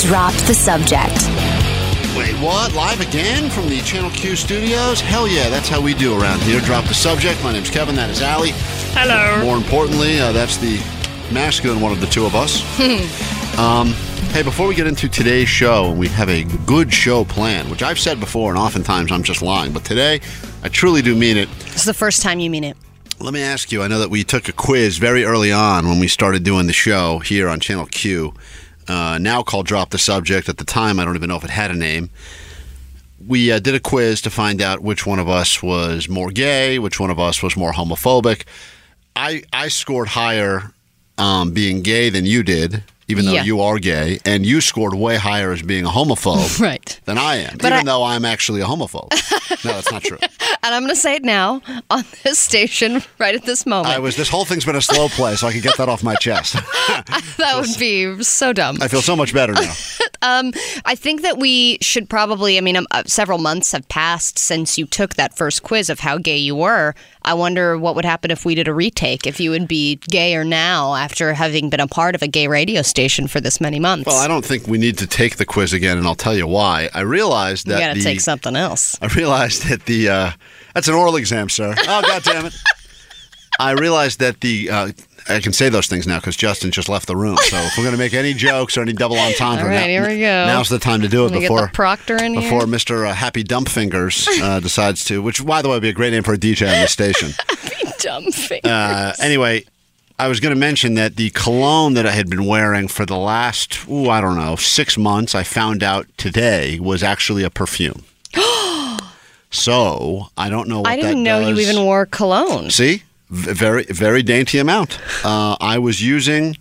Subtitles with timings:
[0.00, 1.28] dropped the subject.
[2.16, 2.72] Wait, what?
[2.74, 5.00] Live again from the Channel Q studios?
[5.00, 6.60] Hell yeah, that's how we do around here.
[6.60, 7.42] Drop the subject.
[7.44, 7.94] My name's Kevin.
[7.96, 8.52] That is Allie.
[8.94, 9.44] Hello.
[9.44, 10.78] More importantly, uh, that's the
[11.30, 12.62] masculine one of the two of us.
[13.58, 13.88] um,
[14.32, 17.98] hey, before we get into today's show, we have a good show plan, which I've
[17.98, 19.72] said before, and oftentimes I'm just lying.
[19.72, 20.20] But today,
[20.62, 21.48] I truly do mean it.
[21.66, 22.76] It's the first time you mean it.
[23.20, 23.82] Let me ask you.
[23.82, 26.72] I know that we took a quiz very early on when we started doing the
[26.72, 28.32] show here on Channel Q,
[28.90, 30.48] uh, now called Drop the Subject.
[30.48, 32.10] At the time, I don't even know if it had a name.
[33.26, 36.78] We uh, did a quiz to find out which one of us was more gay,
[36.78, 38.44] which one of us was more homophobic.
[39.14, 40.72] I I scored higher
[41.18, 43.44] um, being gay than you did, even though Yeah.
[43.44, 46.98] you are gay, and you scored way higher as being a homophobe Right.
[47.04, 49.10] than I am, But even I- though I'm actually a homophobe.
[49.64, 50.18] no, that's not true.
[50.62, 51.60] And I'm going to say it now
[51.90, 53.94] on this station right at this moment.
[53.94, 54.16] I was.
[54.16, 56.54] This whole thing's been a slow play, so I could get that off my chest.
[57.38, 58.78] that would be so dumb.
[58.80, 59.72] I feel so much better now.
[60.22, 60.52] Um,
[60.84, 62.58] I think that we should probably.
[62.58, 66.00] I mean, um, uh, several months have passed since you took that first quiz of
[66.00, 66.94] how gay you were.
[67.22, 69.26] I wonder what would happen if we did a retake.
[69.26, 72.82] If you would be gayer now after having been a part of a gay radio
[72.82, 74.06] station for this many months.
[74.06, 76.46] Well, I don't think we need to take the quiz again, and I'll tell you
[76.46, 76.88] why.
[76.94, 77.74] I realized that.
[77.74, 78.98] you got to the take something else.
[79.02, 80.30] I realized that the uh,
[80.74, 81.74] that's an oral exam, sir.
[81.76, 82.54] Oh God damn it!
[83.60, 84.92] I realized that the uh,
[85.30, 87.36] I can say those things now because Justin just left the room.
[87.36, 89.86] So if we're going to make any jokes or any double entendre, All right, now-
[89.86, 90.46] here we go.
[90.46, 92.42] Now's the time to do it before proctor in here.
[92.42, 95.22] before Mister uh, Happy Dump Fingers uh, decides to.
[95.22, 97.32] Which, by the way, would be a great name for a DJ on the station.
[98.00, 98.64] Dumb face.
[98.64, 99.64] Uh, anyway,
[100.18, 103.16] I was going to mention that the cologne that I had been wearing for the
[103.16, 108.04] last, ooh, I don't know, six months, I found out today was actually a perfume.
[109.50, 110.80] so I don't know.
[110.80, 112.70] What I didn't know you even wore cologne.
[112.70, 114.98] See, very, very dainty amount.
[115.24, 116.56] Uh, I was using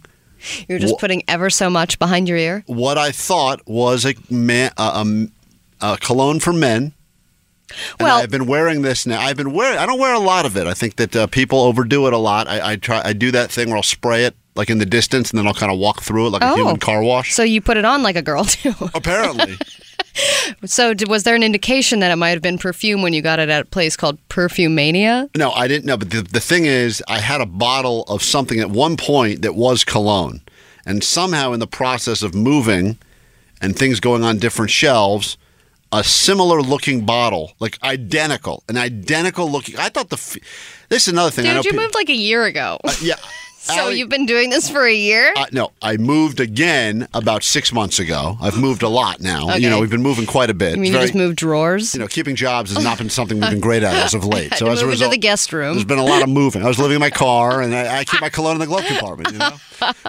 [0.70, 2.64] You're just Wha- putting ever so much behind your ear.
[2.68, 5.32] what I thought was a man, uh, um,
[5.82, 6.94] a cologne for men.
[8.00, 9.20] And Well- I've been wearing this now.
[9.22, 9.78] I've been wearing.
[9.78, 10.66] I don't wear a lot of it.
[10.68, 12.48] I think that uh, people overdo it a lot.
[12.48, 13.02] I, I try.
[13.04, 15.54] I do that thing where I'll spray it like in the distance, and then I'll
[15.54, 16.56] kind of walk through it like a Oh.
[16.56, 17.34] human car wash.
[17.34, 18.74] So you put it on like a girl too.
[18.96, 19.56] Apparently,
[20.66, 23.50] So was there an indication that it might have been perfume when you got it
[23.50, 25.30] at a place called Perfumania?
[25.36, 25.98] no, I didn't know.
[25.98, 29.56] But the, the thing is, I had a bottle of something at one point that
[29.56, 30.42] was cologne,
[30.86, 32.98] and somehow in the process of moving
[33.62, 35.38] and things going on different shelves.
[35.92, 39.76] A similar looking bottle, like identical, an identical looking.
[39.80, 40.18] I thought the.
[40.18, 40.38] F-
[40.90, 41.48] this is another thing.
[41.48, 42.78] I know you pe- moved like a year ago.
[42.84, 43.16] Uh, yeah.
[43.62, 45.34] so Allie- you've been doing this for a year?
[45.36, 48.38] Uh, no, I moved again about six months ago.
[48.42, 49.56] I've moved a lot now.
[49.56, 50.74] You know, we've been moving quite a bit.
[50.74, 51.94] I mean, you just moved drawers?
[51.94, 54.54] You know, keeping jobs has not been something we've been great at as of late.
[54.60, 55.74] So as a result, the guest room.
[55.76, 56.64] there's been a lot of moving.
[56.64, 58.86] I was living in my car, and I, I keep my cologne in the glove
[58.86, 59.32] compartment.
[59.34, 59.56] You know.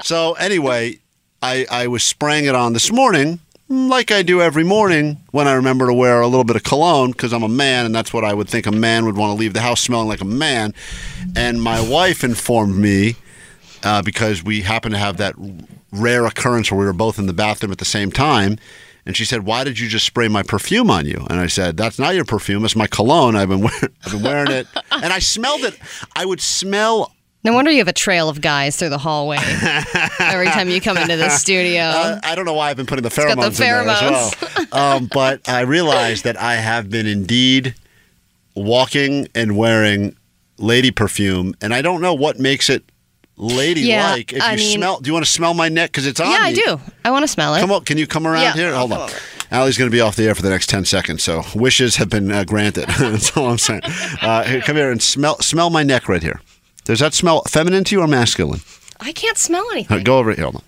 [0.03, 0.99] so anyway,
[1.43, 5.53] I I was spraying it on this morning, like I do every morning when I
[5.53, 8.25] remember to wear a little bit of cologne because I'm a man, and that's what
[8.25, 10.75] I would think a man would want to leave the house smelling like a man.
[11.37, 13.15] And my wife informed me
[13.83, 15.35] uh, because we happened to have that
[15.93, 18.59] rare occurrence where we were both in the bathroom at the same time.
[19.07, 21.77] And she said, "Why did you just spray my perfume on you?" And I said,
[21.77, 22.65] "That's not your perfume.
[22.65, 23.35] It's my cologne.
[23.35, 25.79] I've been wearing, I've been wearing it, and I smelled it.
[26.15, 27.13] I would smell.
[27.43, 29.39] No wonder you have a trail of guys through the hallway
[30.21, 31.85] every time you come into the studio.
[31.85, 34.67] Uh, I don't know why I've been putting the pheromones, the in there as well.
[34.73, 37.75] Um, but I realized that I have been indeed
[38.55, 40.15] walking and wearing
[40.59, 42.85] lady perfume, and I don't know what makes it
[43.41, 44.33] ladylike.
[44.33, 46.31] if I you mean- smell, do you want to smell my neck because it's on?
[46.31, 46.81] yeah, I do.
[47.05, 47.61] I want to smell it.
[47.61, 48.75] Come on, can you come around Yeah, here?
[48.75, 49.01] Hold on.
[49.11, 49.19] over.
[49.53, 52.09] Allie's going to be off the air for the next ten seconds, so wishes have
[52.09, 52.89] been uh, granted.
[52.99, 53.83] That's all I'm saying.
[54.23, 56.41] Uh, here, come here and smell smell my neck right here.
[56.85, 58.61] Does that smell feminine to you or masculine?
[59.01, 60.05] I can't smell anything.
[60.05, 60.45] Go over here.
[60.45, 60.63] Hold on.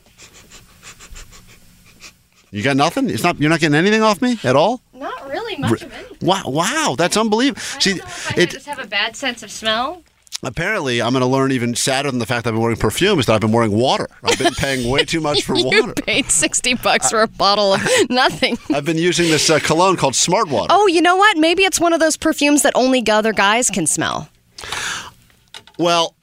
[2.51, 3.09] You got nothing?
[3.09, 3.41] It's not.
[3.41, 4.83] You're not getting anything off me at all.
[4.93, 6.19] Not really much of anything.
[6.29, 6.43] Wow!
[6.47, 6.95] Wow!
[6.99, 7.61] That's unbelievable.
[7.61, 7.99] See,
[8.37, 10.03] it just have a bad sense of smell.
[10.43, 13.19] Apparently I'm going to learn even sadder than the fact that I've been wearing perfume
[13.19, 14.09] is that I've been wearing water.
[14.23, 15.69] I've been paying way too much for water.
[15.77, 15.95] You water.
[16.03, 18.59] paid 60 bucks for a bottle of nothing.
[18.75, 20.69] I've been using this uh, cologne called Smart Water.
[20.71, 21.37] Oh, you know what?
[21.39, 24.29] Maybe it's one of those perfumes that only other guys can smell.
[25.79, 26.15] Well,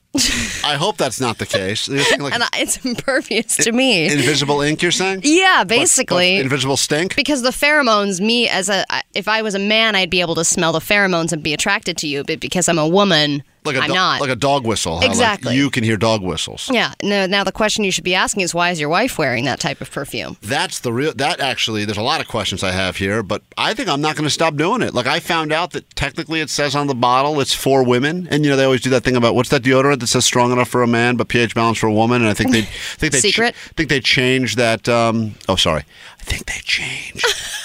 [0.63, 1.88] I hope that's not the case.
[1.88, 2.01] Like
[2.33, 4.12] And it's impervious to me.
[4.12, 4.81] invisible ink.
[4.81, 5.22] You're saying?
[5.24, 6.36] Yeah, basically.
[6.36, 7.16] like invisible stink.
[7.16, 10.44] because the pheromones, me as a, if I was a man, I'd be able to
[10.44, 12.24] smell the pheromones and be attracted to you.
[12.24, 14.21] But because I'm a woman, like a I'm do- not.
[14.21, 14.95] like a dog whistle.
[14.98, 15.56] like, Exactly.
[15.56, 16.69] you can hear dog whistles.
[16.71, 16.94] yeah.
[17.04, 19.60] No, now the question you should be asking is why is your wife wearing that
[19.60, 20.38] type of perfume?
[20.42, 21.13] That's the real.
[21.13, 24.16] That actually, there's a lot of questions I have here, but I think I'm not
[24.16, 24.94] going to stop doing it.
[24.94, 28.44] Like I found out that technically it says on the bottle it's for women, and
[28.44, 30.69] you know they always do that thing about what's that deodorant that says strong enough
[30.69, 32.63] for a man but pH balance for a woman, and I think they I
[32.98, 33.56] think they Secret?
[33.56, 34.88] I think they changed that.
[34.89, 35.83] Um, oh, sorry.
[36.19, 37.25] I think they changed.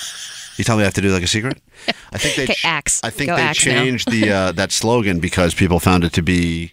[0.57, 1.61] you tell me I have to do like a secret?
[2.13, 2.45] I think they.
[2.45, 3.01] Okay, Axe.
[3.05, 6.23] I think Go they Axe changed the uh, that slogan because people found it to
[6.23, 6.73] be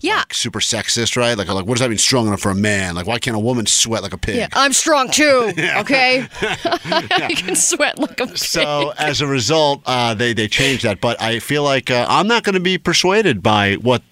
[0.00, 0.24] Yeah.
[0.32, 1.36] super sexist, right?
[1.36, 1.98] Like, like what does that mean?
[1.98, 2.94] Strong enough for a man?
[2.94, 4.36] Like, why can't a woman sweat like a pig?
[4.36, 5.52] Yeah, I'm strong too.
[5.78, 8.38] Okay, I can sweat like a pig.
[8.38, 11.00] So as a result, uh, they they changed that.
[11.00, 14.02] But I feel like uh, I'm not going to be persuaded by what.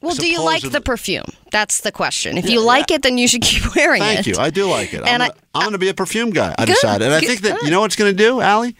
[0.00, 1.24] Well, do you like the perfume?
[1.50, 2.36] That's the question.
[2.38, 4.06] If you like it, then you should keep wearing it.
[4.06, 4.34] Thank you.
[4.38, 5.02] I do like it.
[5.06, 6.54] And I'm, I- I'm going to be a perfume guy.
[6.58, 7.64] I Good, decided, and I good, think that good.
[7.66, 8.76] you know what it's going to do, Allie.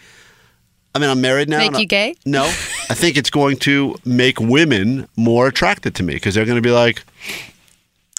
[0.95, 1.59] I mean, I'm married now.
[1.59, 2.15] Make and I- you gay?
[2.25, 2.45] No,
[2.91, 6.63] I think it's going to make women more attracted to me because they're going to
[6.63, 7.03] be like,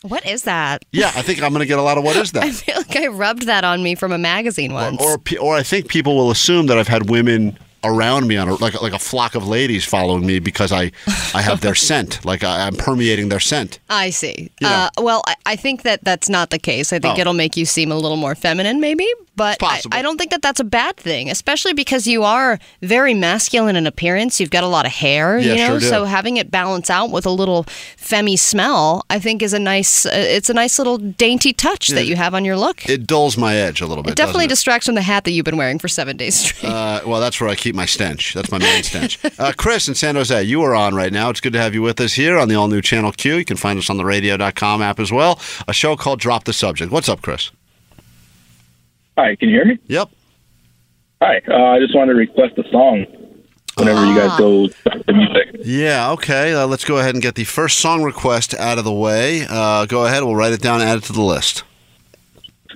[0.03, 0.83] What is that?
[0.91, 2.75] "Yeah, I think I'm going to get a lot of what is that?" I feel
[2.77, 5.01] like I rubbed that on me from a magazine once.
[5.01, 8.47] or pe- or I think people will assume that I've had women around me on
[8.49, 10.91] a, like like a flock of ladies following me because I
[11.33, 13.79] I have their scent, like I, I'm permeating their scent.
[13.89, 14.51] I see.
[14.63, 16.91] Uh, well, I, I think that that's not the case.
[16.93, 17.21] I think Oh.
[17.21, 19.07] it'll make you seem a little more feminine, maybe.
[19.37, 19.79] But I.
[19.91, 23.87] I don't think that that's a bad thing, especially because you are very masculine in
[23.87, 24.39] appearance.
[24.41, 25.79] You've got a lot of hair, Yeah, you know.
[25.79, 25.89] sure.
[25.89, 27.63] So having it balance out with a little
[27.97, 30.05] femmy smell, I think, is a nice.
[30.05, 32.83] Uh, it's a nice little dainty touch that you have on your look.
[32.85, 34.11] It, It dulls my edge a little bit.
[34.11, 34.49] It definitely it?
[34.49, 36.71] distracts from the hat that you've been wearing for seven days straight.
[36.73, 38.33] Uh, well, that's where I keep my stench.
[38.33, 39.19] That's my main stench.
[39.39, 41.29] Uh, Chris in San Jose, you are on right now.
[41.29, 43.35] It's good to have you with us here on the all new Channel Q.
[43.35, 45.39] You can find us on the radio.com app as well.
[45.67, 46.91] A show called Drop the Subject.
[46.91, 47.51] What's up, Chris?
[49.17, 49.79] Hi, can you hear me?
[49.87, 50.09] Yep.
[51.21, 53.05] Hi, uh, I just wanted to request a song
[53.75, 54.27] whenever you Ah.
[54.27, 55.55] guys go start the music.
[55.65, 56.53] Yeah, okay.
[56.53, 59.45] Uh, let's go ahead and get the first song request out of the way.
[59.49, 60.23] Uh, go ahead.
[60.23, 61.63] We'll write it down, add it to the list.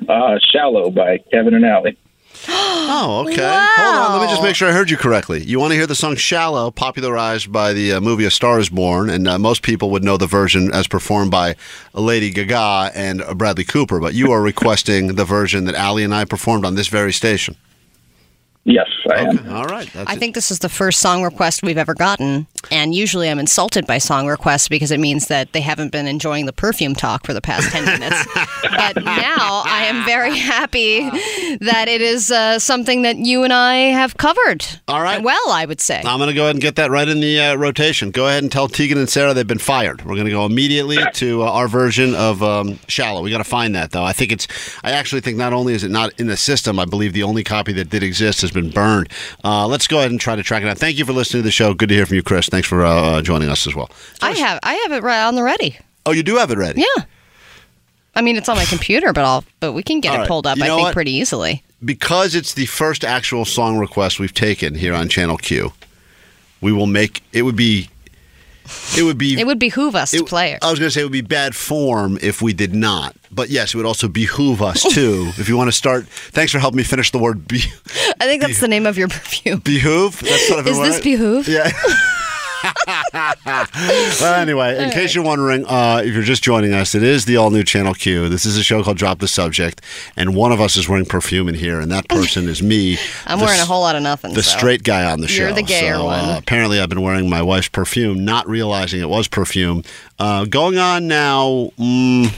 [0.10, 1.96] Uh, Shallow by Kevin and Allie.
[2.94, 3.68] Oh, okay.
[3.78, 4.20] Hold on.
[4.20, 5.42] Let me just make sure I heard you correctly.
[5.44, 8.70] You want to hear the song Shallow, popularized by the uh, movie A Star is
[8.70, 11.56] Born, and uh, most people would know the version as performed by
[11.94, 16.26] Lady Gaga and Bradley Cooper, but you are requesting the version that Allie and I
[16.26, 17.56] performed on this very station.
[18.64, 19.40] Yes, I am.
[19.40, 19.50] Okay.
[19.50, 19.92] All right.
[19.92, 20.20] That's I it.
[20.20, 23.98] think this is the first song request we've ever gotten, and usually I'm insulted by
[23.98, 27.42] song requests because it means that they haven't been enjoying the perfume talk for the
[27.42, 28.24] past 10 minutes.
[28.62, 31.02] but now I am very happy
[31.60, 34.64] that it is uh, something that you and I have covered.
[34.88, 35.24] All right.
[35.24, 36.00] Well, I would say.
[36.06, 38.12] I'm going to go ahead and get that right in the uh, rotation.
[38.12, 40.04] Go ahead and tell Tegan and Sara they've been fired.
[40.06, 43.24] We're going to go immediately to uh, our version of um, Shallow.
[43.24, 44.04] We got to find that though.
[44.04, 44.48] I think it's.
[44.84, 47.44] I actually think not only is it not in the system, I believe the only
[47.44, 49.10] copy that did exist has been burned.
[49.44, 50.76] Uh, let's go ahead and try to track it down.
[50.76, 51.74] Thank you for listening to the show.
[51.74, 52.48] Good to hear from you, Chris.
[52.48, 53.90] Thanks for uh, joining us as well.
[54.22, 55.78] I have I have it right on the ready.
[56.06, 56.82] Oh, you do have it ready.
[56.82, 57.04] Yeah.
[58.16, 60.28] I mean, it's on my computer, but I'll but we can get All it right.
[60.28, 60.58] pulled up.
[60.58, 60.94] You I think what?
[60.94, 61.64] pretty easily.
[61.84, 65.72] because it's the first actual song request we've taken here on Channel Q.
[66.60, 67.90] We will make it would be.
[68.98, 70.60] It would be It would behoove us to It- play it.
[70.62, 73.16] I was going to say it would be bad form if we did not.
[73.32, 75.32] But yes, it would also behoove us too.
[75.38, 77.64] if you want to start, thanks for helping me finish the word be,
[78.20, 79.60] I think that's the name of your perfume.
[79.60, 80.20] behoove.
[80.20, 81.48] That's Is this behoove?
[81.48, 81.72] Yeah.
[83.46, 87.38] well, anyway, in case you're wondering, uh, if you're just joining us, it is the
[87.38, 88.30] all new Channel Q.
[88.30, 89.82] This is a show called Drop the Subject,
[90.16, 92.98] and one of us is wearing perfume in here, and that person is me.
[93.26, 94.34] I'm the wearing a whole lot of nothing.
[94.34, 94.58] the so.
[94.58, 95.44] straight guy on the show.
[95.44, 96.20] You're the gayer So, one.
[96.20, 99.84] Uh, apparently, I've been wearing my wife's perfume, not realizing it was perfume.
[100.18, 101.72] Uh, going on now.
[101.78, 102.34] Mm,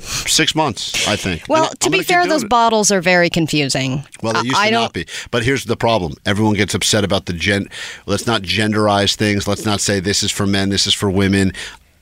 [0.00, 1.42] Six months, I think.
[1.48, 2.48] Well, And to be fair, those it.
[2.48, 4.04] bottles are very confusing.
[4.22, 4.82] Well, they I- used I to don't.
[4.82, 5.06] not be.
[5.30, 7.68] But here's the problem: everyone gets upset about the gen.
[8.06, 9.46] Let's not genderize things.
[9.46, 11.52] Let's not say this is for men, this is for women.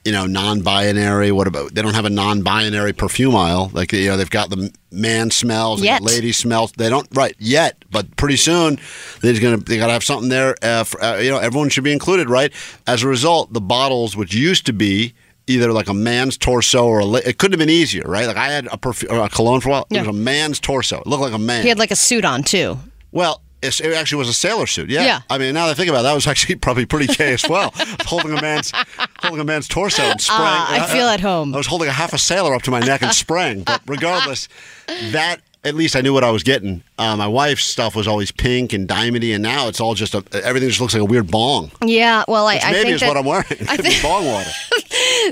[0.04, 1.32] You know, non-binary.
[1.32, 1.74] What about?
[1.74, 3.70] They don't have a non-binary perfume aisle.
[3.74, 6.00] Like you know, they've got the man smells, Yet.
[6.02, 6.72] lady smells.
[6.72, 8.78] They don't right yet, but pretty soon
[9.20, 9.58] they're gonna.
[9.58, 10.54] They gotta have something there.
[10.62, 12.52] Uh, for, uh, you know, everyone should be included, right?
[12.86, 15.12] As a result, the bottles, which used to be.
[15.48, 18.26] Either like a man's torso or a la- it couldn't have been easier, right?
[18.26, 19.86] Like I had a perfume, uh, a cologne for a while.
[19.90, 19.98] Yeah.
[20.02, 21.00] It was a man's torso.
[21.00, 21.62] It looked like a man.
[21.62, 22.78] He had like a suit on too.
[23.12, 24.88] Well, it actually was a sailor suit.
[24.88, 25.04] Yeah.
[25.04, 25.20] Yeah.
[25.28, 27.48] I mean, now that I think about it, that was actually probably pretty gay as
[27.48, 27.72] well.
[28.06, 28.72] holding a man's
[29.20, 30.42] holding a man's torso and spraying.
[30.42, 31.54] Ah, I uh, feel uh, at home.
[31.54, 33.64] I was holding a half a sailor up to my neck and spraying.
[33.64, 34.48] But regardless,
[35.10, 36.82] that at least I knew what I was getting.
[36.98, 40.24] Uh, my wife's stuff was always pink and diamondy, and now it's all just a,
[40.44, 41.70] everything just looks like a weird bong.
[41.84, 43.44] Yeah, well, I, I maybe think is that, what I'm wearing.
[43.50, 44.50] It could be bong water.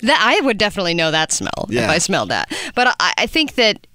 [0.03, 1.85] that I would definitely know that smell Yeah.
[1.85, 2.53] if I smelled that.
[2.75, 3.87] But I, I think that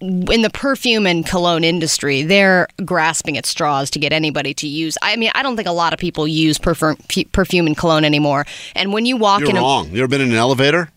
[0.00, 4.98] in the perfume and cologne industry, they're grasping at straws to get anybody to use.
[5.00, 6.96] I mean, I don't think a lot of people use perfume,
[7.32, 8.44] perfume and cologne anymore.
[8.74, 9.90] And when you walk You're in, wrong.
[9.90, 10.90] You ever been in an elevator?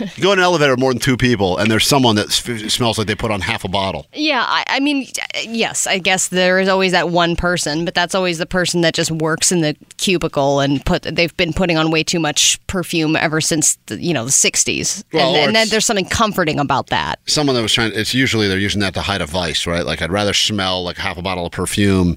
[0.00, 2.98] You go in an elevator with more than two people, and there's someone that smells
[2.98, 4.06] like they put on half a bottle.
[4.12, 5.06] yeah, I, I mean,
[5.42, 8.94] yes, I guess there is always that one person, but that's always the person that
[8.94, 11.02] just works in the cubicle and put.
[11.02, 15.04] They've been putting on way too much perfume ever since the, you know the '60s,
[15.12, 17.18] Well, and, and then there's something comforting about that.
[17.26, 17.92] Someone that was trying.
[17.94, 19.84] It's usually they're using that to hide a vice, right?
[19.84, 22.16] Like I'd rather smell like half a bottle of perfume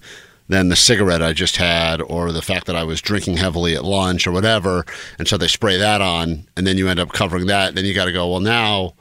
[0.53, 3.83] than the cigarette I just had, or the fact that I was drinking heavily at
[3.83, 4.85] lunch or whatever.
[5.19, 7.75] And so they spray that on, and then you end up covering that.
[7.75, 8.29] Then you got to go.
[8.29, 8.93] Well, now,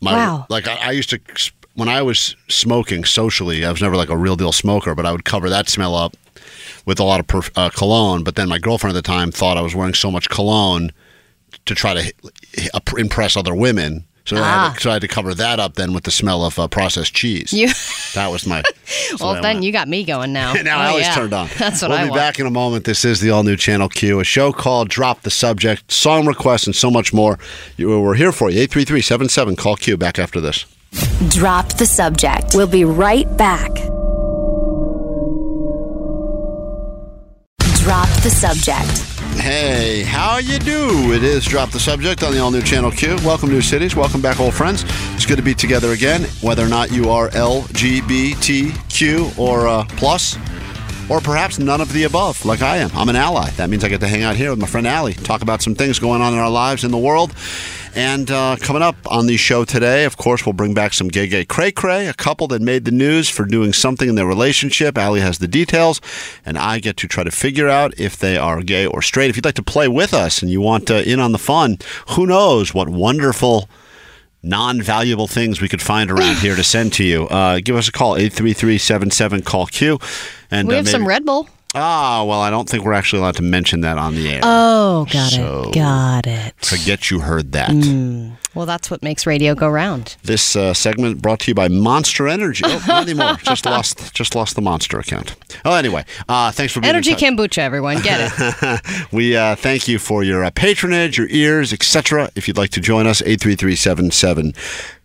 [0.00, 0.46] my Wow.
[0.48, 1.20] like I, I used to
[1.74, 3.64] when I was smoking socially.
[3.64, 6.16] I was never like a real deal smoker, but I would cover that smell up
[6.86, 8.22] with a lot of perf- uh, cologne.
[8.24, 10.90] But then my girlfriend at the time thought I was wearing so much cologne
[11.66, 12.14] to try to h-
[12.58, 14.04] h- impress other women.
[14.24, 14.72] So, I had Ah.
[14.74, 17.12] to, so I had to cover that up then with the smell of uh, processed
[17.14, 17.52] cheese.
[17.52, 17.68] You-
[18.14, 18.62] that was my.
[18.86, 19.64] that's the way Well, then went.
[19.64, 20.52] you got me going now.
[20.62, 21.14] now Oh, Allie's yeah.
[21.14, 21.48] turned on.
[21.58, 22.04] That's what I have.
[22.04, 22.20] we'll be want.
[22.20, 22.84] back in a moment.
[22.84, 26.66] This is the all new Channel Q, a show called Drop the Subject, song requests,
[26.66, 27.38] and so much more.
[27.78, 28.60] We're here for you.
[28.60, 30.66] 833 77 Call Q back after this.
[31.30, 32.52] Drop the subject.
[32.54, 33.70] We'll be right back.
[37.82, 39.11] Drop the subject.
[39.36, 41.12] Hey, how you do?
[41.12, 43.16] It is Drop the Subject on the all-new Channel Q.
[43.24, 43.96] Welcome, New Cities.
[43.96, 44.84] Welcome back, old friends.
[45.14, 48.78] It's good to be together again, whether or not you are LGBTQ
[49.38, 50.38] or uh, plus,
[51.10, 52.90] or perhaps none of the above, like I am.
[52.94, 53.50] I'm an ally.
[53.50, 55.74] That means I get to hang out here with my friend Allie, talk about some
[55.74, 57.34] things going on in our lives in the world.
[57.94, 61.26] And uh, coming up on the show today, of course, we'll bring back some gay
[61.26, 64.96] gay cray cray, a couple that made the news for doing something in their relationship.
[64.96, 66.00] Allie has the details,
[66.46, 69.28] and I get to try to figure out if they are gay or straight.
[69.28, 71.78] If you'd like to play with us and you want uh, in on the fun,
[72.10, 73.68] who knows what wonderful
[74.42, 77.28] non-valuable things we could find around here to send to you.
[77.28, 79.98] Uh, give us a call, 833-77 call Q.
[80.50, 81.48] And We uh, have some Red Bull.
[81.74, 84.40] Ah, well, I don't think we're actually allowed to mention that on the air.
[84.42, 85.74] Oh, got So- it.
[85.74, 86.54] Got it.
[86.64, 87.70] Forget you heard that.
[88.54, 90.16] Well, that's what makes radio go round.
[90.22, 92.64] This uh, segment brought to you by Monster Energy.
[92.66, 93.36] Oh, not anymore.
[93.42, 95.34] just lost, just lost the Monster account.
[95.64, 98.02] Oh, anyway, uh, thanks for being in Energy kombucha, everyone.
[98.02, 98.80] Get it.
[99.12, 102.30] We uh, thank you for your uh, patronage, your ears, etc.
[102.34, 104.52] If you'd like to join us, 83377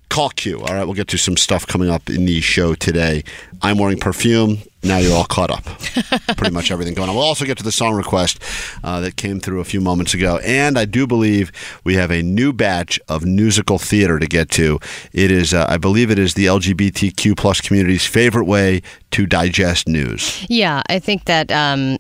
[0.10, 0.60] call Q.
[0.62, 3.24] All right, we'll get to some stuff coming up in the show today.
[3.62, 4.60] I'm wearing perfume.
[4.84, 5.64] Now you're all caught up.
[6.38, 7.16] Pretty much everything going on.
[7.16, 8.42] We'll also get to the song request
[8.84, 10.38] uh, that came through a few moments ago.
[10.44, 11.52] And I do believe
[11.84, 14.80] we have a new batch of musical theater to get to.
[15.14, 19.88] It is, uh, I believe it is the LGBTQ plus community's favorite way to digest
[19.88, 20.46] news.
[20.48, 21.98] Yeah, I think that um,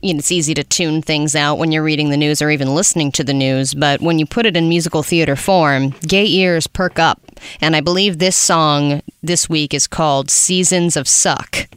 [0.00, 2.74] you know it's easy to tune things out when you're reading the news or even
[2.74, 6.66] listening to the news, but when you put it in musical theater form, gay ears
[6.66, 7.20] perk up.
[7.60, 11.68] And I believe this song this week is called "Seasons of Suck."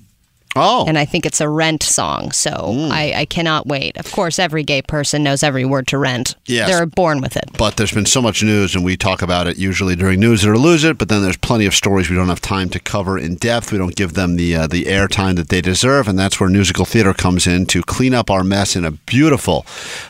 [0.56, 2.32] Oh, and I think it's a Rent song.
[2.32, 2.92] So Mm.
[2.92, 3.98] I, I cannot wait.
[3.98, 6.36] Of course, every gay person knows every word to Rent.
[6.46, 6.70] Yes.
[6.70, 7.50] They're born with it.
[7.58, 10.50] but there's been so much news, and we talk about it usually during News It
[10.50, 10.98] or Lose It.
[10.98, 13.72] But then there's plenty of stories we don't have time to cover in depth.
[13.72, 16.86] We don't give them the uh, the airtime that they deserve, and that's where musical
[16.86, 19.66] theater comes in to clean up our mess in a beautiful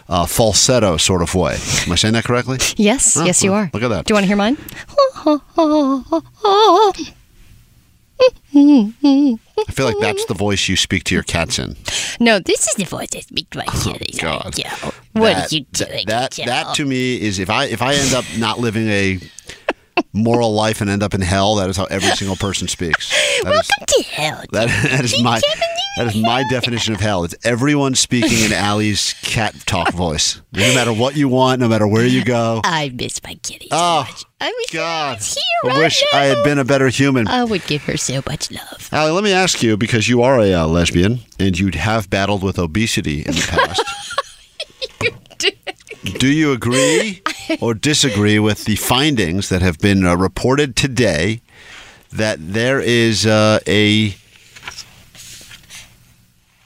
[0.09, 1.57] uh, falsetto sort of way.
[1.85, 2.57] Am I saying that correctly?
[2.77, 3.69] Yes, Oh, yes, you are.
[3.73, 4.05] look at that.
[4.05, 4.57] Do you want to hear mine?
[8.53, 11.75] I feel like that's the voice you speak to your cats in.
[12.19, 13.65] No, this is the voice I speak to my.
[13.67, 14.55] Oh, God.
[15.13, 16.45] What that, are you that- doing, That Joe?
[16.45, 19.19] that to me is if I if I end up not living a
[20.13, 23.09] moral life and end up in hell, that is how every single person speaks.
[23.43, 24.43] That is- Welcome to hell.
[24.51, 25.39] That, that is my
[25.97, 27.23] that is my definition of hell.
[27.25, 30.41] It's everyone speaking in Allie's cat talk voice.
[30.53, 32.61] No matter what you want, no matter where you go.
[32.63, 34.23] I miss my kitty so Oh, much.
[34.39, 36.19] I wish God, I was here I right wish now.
[36.19, 37.27] I had been a better human.
[37.27, 38.89] I would give her so much love.
[38.91, 42.41] Allie, let me ask you because you are a uh, lesbian and you have battled
[42.43, 43.83] with obesity in the past.
[46.19, 47.21] Do you agree
[47.59, 51.41] or disagree with the findings that have been uh, reported today
[52.11, 54.15] that there is uh, a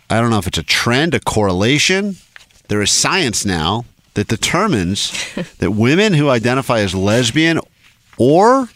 [0.10, 2.18] I don't know if it's a trend, a correlation.
[2.68, 5.12] There is science now that determines
[5.58, 7.60] that women who identify as lesbian
[8.18, 8.70] or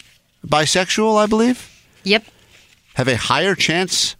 [0.46, 1.70] bisexual, I believe,
[2.04, 2.26] Yep,
[2.96, 4.16] have a higher chance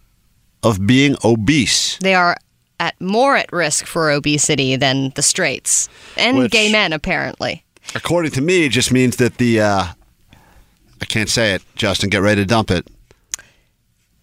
[0.62, 1.98] of being obese.
[1.98, 2.36] they are
[2.80, 7.64] at more at risk for obesity than the straights and Which- gay men, apparently.
[7.94, 9.84] According to me, it just means that the uh,
[11.00, 12.10] I can't say it, Justin.
[12.10, 12.86] Get ready to dump it.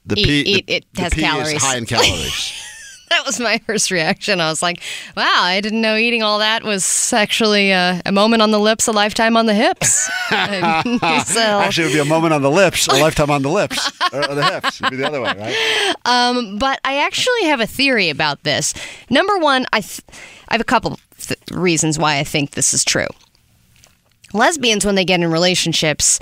[0.06, 1.54] The Eat- pea, eat- the, it the has calories.
[1.54, 2.64] is high in calories.
[3.10, 4.42] that was my first reaction.
[4.42, 4.82] I was like,
[5.16, 8.88] wow, I didn't know eating all that was actually uh, a moment on the lips,
[8.88, 9.88] a lifetime on the hips.
[10.30, 13.92] so, Actually, it would be a moment on the lips, a lifetime on the lips,
[14.12, 14.82] or the hips.
[14.82, 15.96] It'd be the other way, right?
[16.06, 18.74] um, but I actually have a theory about this.
[19.10, 20.02] Number one, I, th-
[20.50, 23.08] I have a couple th- reasons why I think this is true.
[24.34, 26.20] Lesbians, when they get in relationships,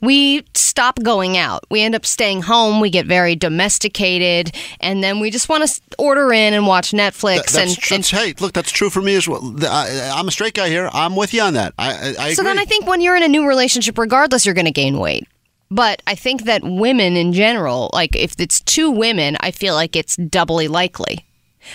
[0.00, 1.64] we stop going out.
[1.70, 2.80] We end up staying home.
[2.80, 7.58] We get very domesticated, and then we just want to order in and watch Netflix.
[7.58, 9.54] And, that's, and hey, look, that's true for me as well.
[9.62, 10.88] I, I'm a straight guy here.
[10.92, 11.74] I'm with you on that.
[11.78, 14.66] I, I, so then I think when you're in a new relationship, regardless, you're going
[14.66, 15.26] to gain weight.
[15.70, 19.96] But I think that women in general, like if it's two women, I feel like
[19.96, 21.26] it's doubly likely.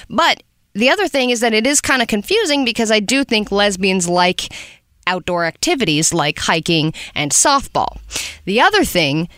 [0.10, 0.42] But
[0.74, 4.10] the other thing is that it is kind of confusing because I do think lesbians
[4.10, 4.52] like
[5.08, 7.98] outdoor activities like hiking and softball.
[8.46, 9.30] The other thing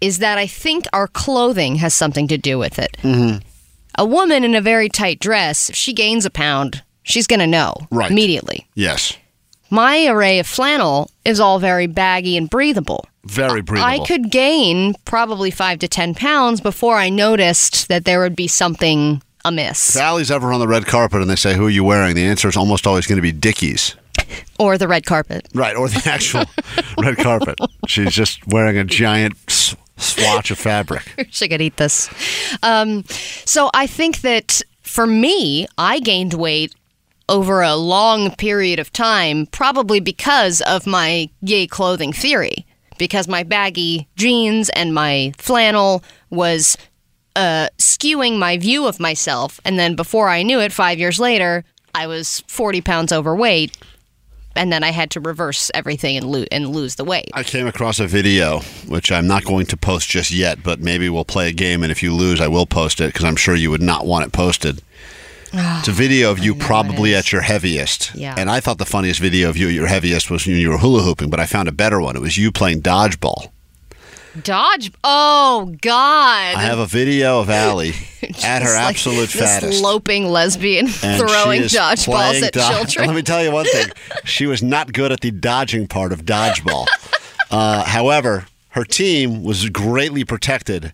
[0.00, 2.96] is that I think our clothing has something to do with it.
[3.02, 3.38] Mm-hmm.
[3.98, 7.46] A woman in a very tight dress, if she gains a pound, she's going to
[7.46, 8.10] know Right.
[8.10, 8.66] immediately.
[8.74, 9.14] yes,
[9.72, 13.06] My array of flannel is all very baggy and breathable.
[13.24, 13.88] very breathable.
[14.02, 18.48] I could gain probably five to 10 pounds before I noticed that there would be
[18.48, 19.94] something amiss.
[19.94, 22.24] If Allie's ever on the red carpet and they say, "Who are you wearing?" The
[22.24, 23.94] answer is almost always going to be Dickies.
[24.58, 25.48] Or the red carpet.
[25.54, 26.44] Right, or the actual
[26.98, 27.58] red carpet.
[27.86, 29.34] She's just wearing a giant
[29.96, 31.02] swatch of fabric.
[31.30, 32.10] She could eat this.
[32.62, 33.04] Um,
[33.44, 36.74] so I think that for me, I gained weight
[37.28, 42.66] over a long period of time, probably because of my gay clothing theory.
[42.98, 46.76] Because my baggy jeans and my flannel was
[47.36, 49.60] uh, skewing my view of myself.
[49.64, 51.64] And then before I knew it, five years later,
[51.94, 53.76] I was 40 pounds overweight.
[54.56, 57.30] And then I had to reverse everything and, lo- and lose the weight.
[57.34, 61.08] I came across a video, which I'm not going to post just yet, but maybe
[61.08, 63.54] we'll play a game, and if you lose, I will post it because I'm sure
[63.54, 64.82] you would not want it posted.
[65.52, 68.14] It's a ah, video of you probably at your heaviest.
[68.14, 68.36] Yeah.
[68.38, 70.78] And I thought the funniest video of you at your heaviest was when you were
[70.78, 72.14] hula hooping, but I found a better one.
[72.14, 73.50] It was you playing dodgeball.
[74.42, 74.92] Dodge.
[75.02, 76.54] Oh, God.
[76.56, 77.94] I have a video of Allie
[78.44, 79.82] at her like absolute this fattest.
[79.82, 83.06] loping lesbian and throwing dodgeballs at do- children.
[83.08, 83.88] Let me tell you one thing.
[84.24, 86.86] She was not good at the dodging part of dodgeball.
[87.50, 90.92] Uh, however, her team was greatly protected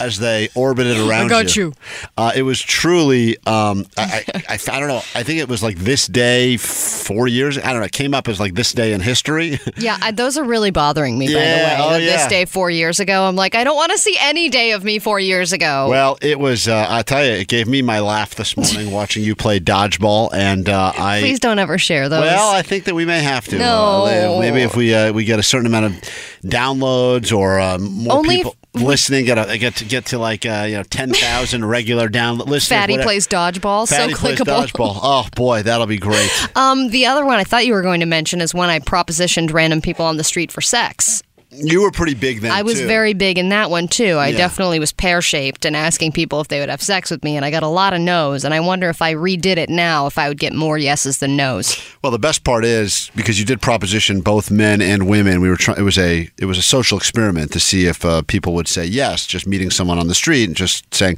[0.00, 1.72] as they orbited around I got you.
[2.16, 5.02] Uh, it was truly, um, I, I, I, I don't know.
[5.14, 7.58] I think it was like this day four years.
[7.58, 7.84] I don't know.
[7.86, 9.60] It came up as like this day in history.
[9.76, 11.28] yeah, I, those are really bothering me.
[11.28, 12.28] Yeah, by the way, oh, That this yeah.
[12.28, 14.98] day four years ago, I'm like, I don't want to see any day of me
[14.98, 15.88] four years ago.
[15.88, 16.66] Well, it was.
[16.66, 20.30] Uh, I tell you, it gave me my laugh this morning watching you play dodgeball,
[20.34, 21.20] and uh, I.
[21.20, 22.22] Please don't ever share those.
[22.22, 23.58] Well, I think that we may have to.
[23.58, 24.06] No.
[24.06, 28.16] Uh, maybe if we uh, we get a certain amount of downloads or uh, more
[28.18, 31.64] Only people listening, get a, get to get to like uh, you know ten thousand
[31.64, 32.68] regular down listeners.
[32.68, 33.06] Fatty whatever.
[33.06, 34.66] plays dodgeball, Fatty so plays clickable.
[34.66, 34.98] dodgeball.
[35.02, 36.30] Oh boy, that'll be great.
[36.56, 39.52] Um, the other one I thought you were going to mention is when I propositioned
[39.52, 41.22] random people on the street for sex.
[41.58, 42.50] You were pretty big then.
[42.52, 42.86] I was too.
[42.86, 44.16] very big in that one too.
[44.16, 44.36] I Yeah.
[44.38, 47.44] definitely was pear shaped and asking people if they would have sex with me, and
[47.44, 48.44] I got a lot of no's.
[48.44, 51.36] And I wonder if I redid it now, if I would get more yeses than
[51.36, 51.80] no's.
[52.02, 55.40] Well, the best part is because you did proposition both men and women.
[55.40, 55.78] We were trying.
[55.78, 58.84] It was a it was a social experiment to see if uh, people would say
[58.84, 59.26] yes.
[59.26, 61.16] Just meeting someone on the street and just saying,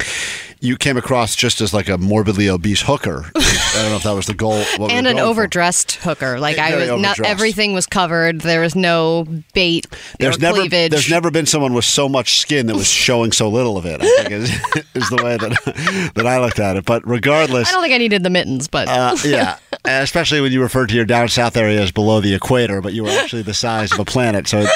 [0.61, 3.31] you came across just as like a morbidly obese hooker.
[3.37, 4.63] I don't know if that was the goal.
[4.77, 5.31] what and an going for.
[5.31, 6.41] overdressed hooker.
[6.41, 8.41] Like I was not everything was covered.
[8.41, 9.87] There was no bait
[10.19, 10.91] There's never cleavage.
[10.91, 14.01] there's never been someone with so much skin that was showing so little of it.
[14.03, 14.51] I think is,
[14.95, 16.85] is the way that that I looked at it.
[16.85, 20.53] But regardless, I don't think I needed the mittens, but uh, yeah, and especially when
[20.53, 23.43] you referred to your down south area as below the equator, but you were actually
[23.43, 24.71] the size of a planet, so it,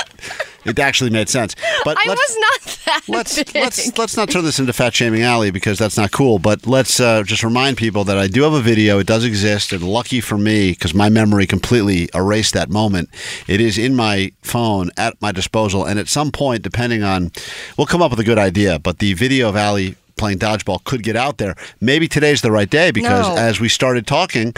[0.64, 1.54] it actually made sense.
[1.84, 3.54] But I was not that let's big.
[3.54, 6.38] let's let's not turn this into fat shaming Allie because that's not cool.
[6.38, 8.98] But let's uh, just remind people that I do have a video.
[8.98, 13.08] It does exist, and lucky for me, because my memory completely erased that moment.
[13.46, 17.32] It is in my phone at my disposal, and at some point, depending on,
[17.76, 18.78] we'll come up with a good idea.
[18.78, 21.56] But the video of Allie playing dodgeball could get out there.
[21.80, 23.36] Maybe today's the right day because No.
[23.36, 24.54] as we started talking.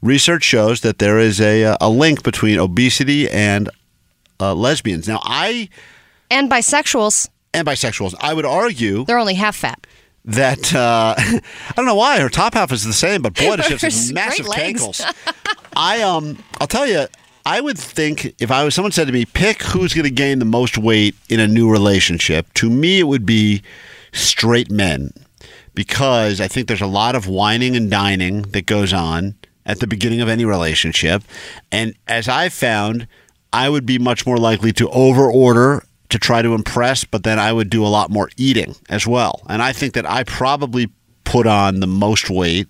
[0.00, 3.70] Research shows that there is a, uh, a link between obesity and
[4.40, 5.08] uh, lesbians.
[5.08, 5.68] Now, I
[6.30, 9.86] and bisexuals, and bisexuals, I would argue they're only half fat.
[10.24, 11.40] that uh, I
[11.76, 14.14] don't know why her top half is the same, but boy, does she have some
[14.14, 15.04] massive cankles.
[15.74, 17.06] I um, I'll tell you,
[17.44, 20.38] I would think if I was someone said to me, pick who's going to gain
[20.38, 22.52] the most weight in a new relationship.
[22.54, 23.62] To me, it would be
[24.12, 25.12] straight men
[25.74, 29.86] because I think there's a lot of wining and dining that goes on at the
[29.86, 31.22] beginning of any relationship,
[31.70, 33.06] and as I've found,
[33.52, 37.38] I would be much more likely to over order to try to impress, but then
[37.38, 39.42] I would do a lot more eating as well.
[39.48, 40.90] And I think that I probably
[41.24, 42.68] put on the most weight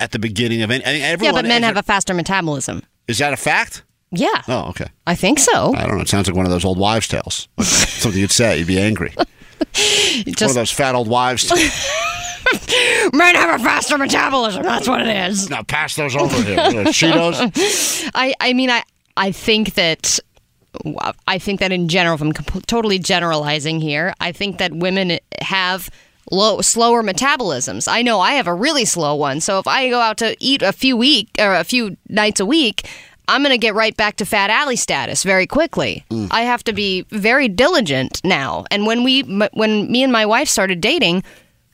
[0.00, 0.84] at the beginning of any.
[0.84, 2.82] I think Yeah, but men have a faster metabolism.
[3.08, 3.82] Is that a fact?
[4.14, 4.86] Yeah, Oh, okay.
[5.06, 5.74] I think so.
[5.74, 6.02] I don't know.
[6.02, 7.48] It sounds like one of those old wives' tales.
[7.56, 8.58] Like something you'd say.
[8.58, 9.12] You'd be angry.
[9.16, 9.26] one
[10.50, 11.48] of those fat old wives.
[11.48, 11.90] tales.
[13.14, 14.62] men have a faster metabolism.
[14.62, 15.48] That's what it is.
[15.48, 16.56] now pass those over here.
[16.56, 18.10] What are those, Cheetos.
[18.14, 18.82] I, I mean, I,
[19.16, 20.18] I think that,
[21.26, 25.90] I think that in general, if I'm totally generalizing here, I think that women have
[26.30, 27.88] low, slower metabolisms.
[27.88, 29.40] I know I have a really slow one.
[29.40, 32.46] So if I go out to eat a few week or a few nights a
[32.46, 32.88] week,
[33.28, 36.04] I'm going to get right back to fat alley status very quickly.
[36.10, 36.28] Mm.
[36.30, 38.64] I have to be very diligent now.
[38.70, 41.22] And when we, when me and my wife started dating,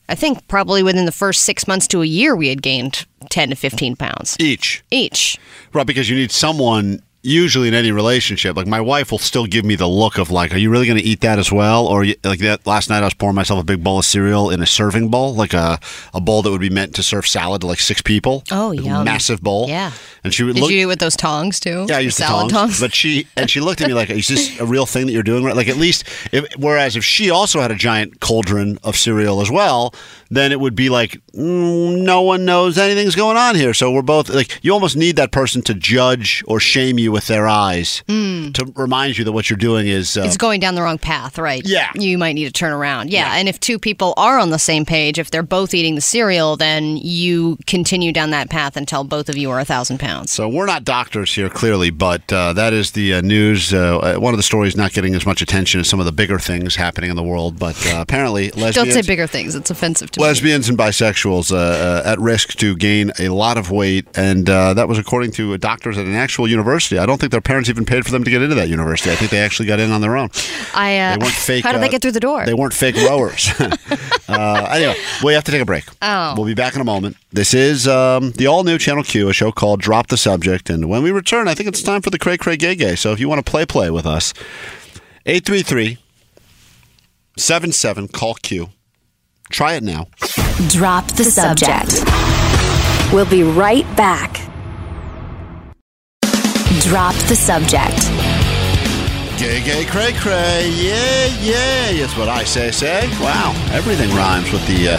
[0.07, 3.49] I think probably within the first six months to a year, we had gained 10
[3.49, 4.83] to 15 pounds Each.
[4.91, 5.37] each.
[5.73, 7.01] Right, because you need someone.
[7.21, 10.53] Usually in any relationship, like my wife will still give me the look of like,
[10.53, 13.05] "Are you really going to eat that as well?" Or like that last night, I
[13.05, 15.79] was pouring myself a big bowl of cereal in a serving bowl, like a
[16.13, 18.43] a bowl that would be meant to serve salad to like six people.
[18.51, 19.03] Oh, yum.
[19.03, 19.67] massive bowl.
[19.67, 19.91] Yeah.
[20.23, 20.71] and she would Did look.
[20.71, 21.85] you do it with those tongs too?
[21.89, 24.29] Yeah, I used the salad tongs, But she and she looked at me like, "Is
[24.29, 25.57] this a real thing that you're doing?" Right?
[25.57, 29.51] Like at least, if, whereas if she also had a giant cauldron of cereal as
[29.51, 29.93] well,
[30.29, 33.73] then it would be like mm, no one knows anything's going on here.
[33.73, 37.27] So we're both like, you almost need that person to judge or shame you with
[37.27, 40.17] their eyes to remind you that what you're doing is.
[40.17, 41.61] Uh, it's going down the wrong path, right?
[41.65, 41.91] Yeah.
[41.95, 43.09] You might need to turn around.
[43.11, 43.35] Yeah.
[43.35, 46.57] And if two people are on the same page, if they're both eating the cereal,
[46.57, 50.31] then you continue down that path until both of you are a thousand pounds.
[50.31, 53.73] So we're not doctors here, clearly, but uh, that is the uh, news.
[53.73, 56.11] Uh, uh, one of the stories not getting as much attention as some of the
[56.11, 58.75] bigger things happening in the world, but uh, apparently lesbians.
[58.75, 59.55] Don't say bigger things.
[59.55, 60.18] It's offensive to me.
[60.19, 64.73] Lesbians and bisexuals uh, uh, at risk to gain a lot of weight, and uh,
[64.73, 66.97] that was according to doctors at an actual university.
[66.97, 69.11] I don't think their parents even paid for them to get into that university.
[69.11, 70.29] I think they actually got in on their own.
[70.73, 71.63] I, uh, They weren't fake.
[71.63, 72.45] How did they get through the door?
[72.45, 73.49] They weren't fake rowers.
[74.27, 75.85] uh, anyway, we have to take a break.
[76.01, 76.35] Oh.
[76.35, 77.17] We'll be back in a moment.
[77.31, 80.69] This is um, the all new Channel Q, a show called Drop the Subject.
[80.69, 82.95] And when we return, I think it's time for the Cray Cray Gay Gay.
[82.95, 84.33] So if you want to play play with us,
[85.25, 85.97] 833
[87.37, 88.69] 77 call Q.
[89.49, 90.07] Try it now.
[90.67, 92.03] Drop the subject.
[93.13, 94.33] We'll be right back.
[96.81, 98.07] Drop the subject.
[99.39, 100.69] Gay, gay, cray, cray.
[100.75, 101.91] Yeah, yeah.
[102.01, 103.07] That's what I say, say.
[103.19, 103.53] Wow.
[103.71, 104.97] Everything rhymes with the uh,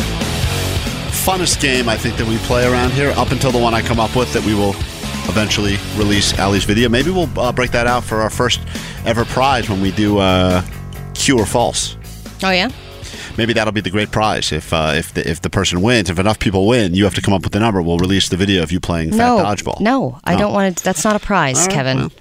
[1.11, 4.01] funnest game I think that we play around here, up until the one I come
[4.01, 4.75] up with that we will
[5.29, 6.89] eventually release Allie's video.
[6.89, 8.61] Maybe we'll uh, break that out for our first
[9.05, 10.63] ever prize when we do uh,
[11.15, 11.97] Q or false.
[12.43, 12.71] oh, yeah?
[13.41, 14.53] Maybe that'll be the great prize.
[14.53, 17.23] If uh, if the, if the person wins, if enough people win, you have to
[17.23, 17.81] come up with the number.
[17.81, 19.39] We'll release the video of you playing Fat No.
[19.39, 19.81] Dodgeball.
[19.81, 20.85] No, I don't want to.
[20.85, 21.97] That's not a prize, right, Kevin.
[21.97, 22.13] well,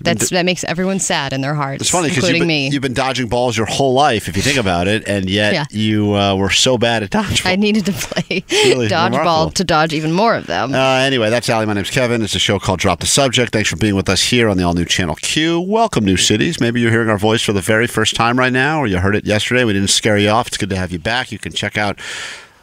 [0.00, 2.68] That's that makes everyone sad in their hearts, It's funny because including you've, been- me.
[2.70, 5.64] you've been dodging balls your whole life, if you think about it, and yet Yeah.
[5.70, 7.46] you uh, were so bad at dodgeball.
[7.46, 10.74] I needed to play really dodgeball to dodge even more of them.
[10.74, 11.66] Uh, anyway, that's Allie.
[11.66, 12.22] My name's Kevin.
[12.22, 13.52] It's a show called Drop the Subject.
[13.52, 15.60] Thanks for being with us here on the all new Channel Q.
[15.60, 16.60] Welcome, new cities.
[16.60, 19.14] Maybe you're hearing our voice for the very first time right now, or you heard
[19.14, 19.64] it yesterday.
[19.64, 20.48] We didn't scare you off.
[20.48, 21.30] It's good to have you back.
[21.30, 22.00] You can check out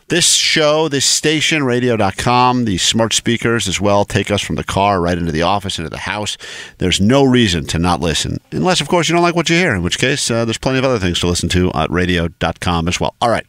[0.08, 5.02] this show, this station, radio.com, the smart speakers as well take us from the car
[5.02, 6.38] right into the office, into the house.
[6.78, 9.74] There's no reason to not listen, unless, of course, you don't like what you hear,
[9.74, 13.00] in which case, uh, there's plenty of other things to listen to at radio.com as
[13.00, 13.16] well.
[13.20, 13.46] All right,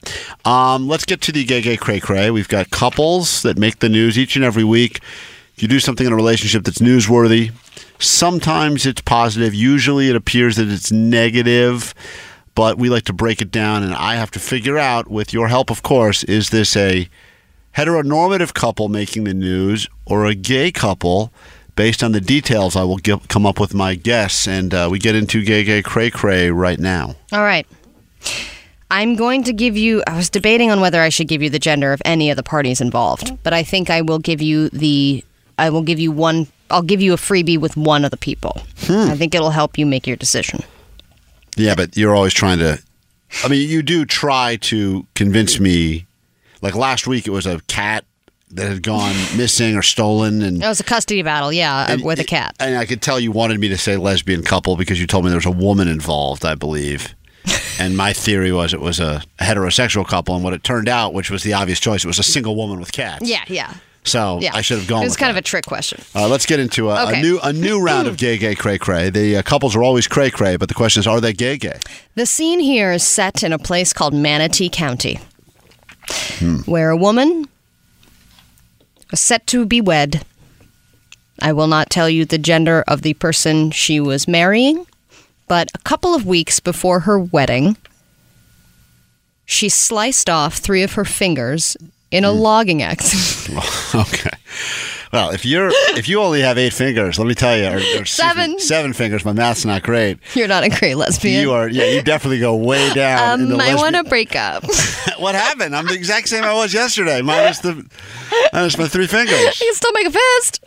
[0.47, 2.31] um, let's get to the gay, gay, cray, cray.
[2.31, 5.01] We've got couples that make the news each and every week.
[5.57, 7.53] If you do something in a relationship that's newsworthy,
[7.99, 9.55] sometimes it's positive.
[9.55, 11.95] Usually it appears that it's negative
[12.57, 15.47] but we like to break it down and I have to figure out with your
[15.47, 17.09] help of course is this a
[17.77, 21.33] heteronormative couple making the news or a gay couple
[21.77, 24.99] based on the details I will give, come up with my guess and uh, we
[24.99, 27.67] get into gay gay cray cray right now All right.
[28.91, 30.03] I'm going to give you.
[30.07, 32.45] I was debating on whether I should give you the gender of any of the
[32.45, 35.25] parties involved, but I think I will give you the.
[35.59, 36.47] I will give you one.
[36.71, 38.63] I'll give you a freebie with one of the people.
[38.89, 40.63] I think it'll help you make your decision.
[41.57, 42.79] Yeah but you're always trying to
[43.45, 46.07] I mean you do try to convince me
[46.63, 48.05] like last week it was a cat
[48.51, 52.21] that had gone missing or stolen and It was a custody battle, yeah, uh, with
[52.21, 52.55] a cat.
[52.61, 55.31] And I could tell you wanted me to say lesbian couple because you told me
[55.31, 57.15] there was a woman involved, I believe.
[57.81, 61.31] and my theory was it was a heterosexual couple, and what it turned out, which
[61.31, 63.29] was the obvious choice, it was a single woman with cats.
[63.29, 63.75] Yeah, yeah,
[64.07, 64.53] So yeah.
[64.55, 65.03] I should have gone.
[65.03, 65.39] It was with kind that.
[65.39, 66.01] of a trick question.
[66.15, 67.19] Uh, let's get into a, Okay.
[67.19, 69.11] a new a new round of gay gay cray cray.
[69.11, 71.79] The uh, couples are always cray cray, but the question is, are they gay gay?
[72.15, 75.19] The scene here is set in a place called Manatee County,
[76.39, 76.59] Hmm.
[76.67, 77.47] where a woman
[79.11, 80.25] was set to be wed.
[81.43, 84.87] I will not tell you the gender of the person she was marrying,
[85.49, 87.77] but a couple of weeks before her wedding,
[89.45, 91.77] she sliced off three of her fingers
[92.11, 93.33] in a logging accident.
[93.95, 94.31] Okay.
[95.13, 97.79] Well, if you're if you only have eight fingers, let me tell you, or, or
[97.79, 98.59] excuse me, Seven.
[98.59, 99.25] seven fingers.
[99.25, 100.19] My math's not great.
[100.35, 101.41] You're not a great lesbian.
[101.41, 101.85] You are, yeah.
[101.85, 103.41] You definitely go way down.
[103.41, 104.65] in the Um, I want to break up.
[105.19, 105.75] what happened?
[105.77, 107.87] I'm the exact same I was yesterday, minus the
[108.53, 109.41] minus my three fingers.
[109.61, 110.61] You can still make a fist.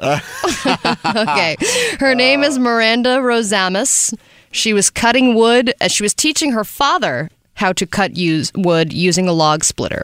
[1.06, 1.56] okay.
[2.00, 4.14] Her name is Miranda Rosamus.
[4.52, 8.94] She was cutting wood as she was teaching her father how to cut use wood
[8.94, 10.02] using a log splitter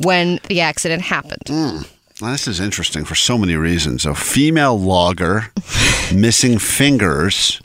[0.00, 1.42] when the accident happened.
[2.20, 4.06] Well, this is interesting for so many reasons.
[4.06, 5.46] A female logger,
[6.14, 7.60] missing fingers.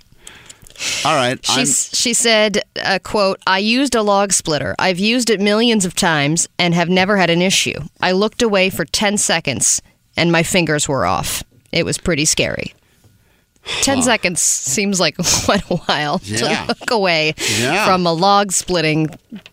[1.05, 1.43] All right.
[1.45, 4.75] She, I'm, she said, uh, quote, I used a log splitter.
[4.77, 7.79] I've used it millions of times and have never had an issue.
[8.01, 9.81] I looked away for 10 seconds
[10.15, 11.43] and my fingers were off.
[11.71, 12.73] It was pretty scary.
[13.81, 16.65] 10 seconds seems like quite a while Yeah.
[16.65, 17.85] to look away Yeah.
[17.85, 19.07] from a log splitting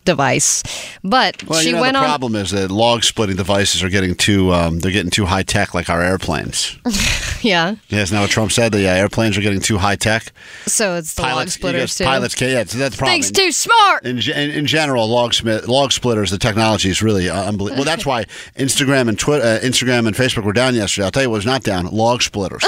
[0.04, 0.62] device.
[1.02, 2.04] But well, she you know, went the on.
[2.04, 5.42] The problem is that log splitting devices are getting too um, they're getting too high
[5.42, 6.78] tech, like our airplanes.
[7.44, 7.74] Yeah.
[7.90, 8.72] yeah, isn't what Trump said?
[8.72, 10.32] That yeah, airplanes are getting too high tech.
[10.64, 12.04] So it's the log Pilots, you splitters too.
[12.04, 12.52] pilots can't.
[12.52, 13.16] Yeah, so that's the problem.
[13.20, 14.06] Things too smart.
[14.06, 15.34] In, in, in general, log
[15.68, 17.84] log splitters, the technology is really uh, unbelievable.
[17.84, 18.24] Well, that's why
[18.56, 21.04] Instagram and Twitter, uh, Instagram and Facebook were down yesterday.
[21.04, 22.64] I'll tell you what was not down: log splitters,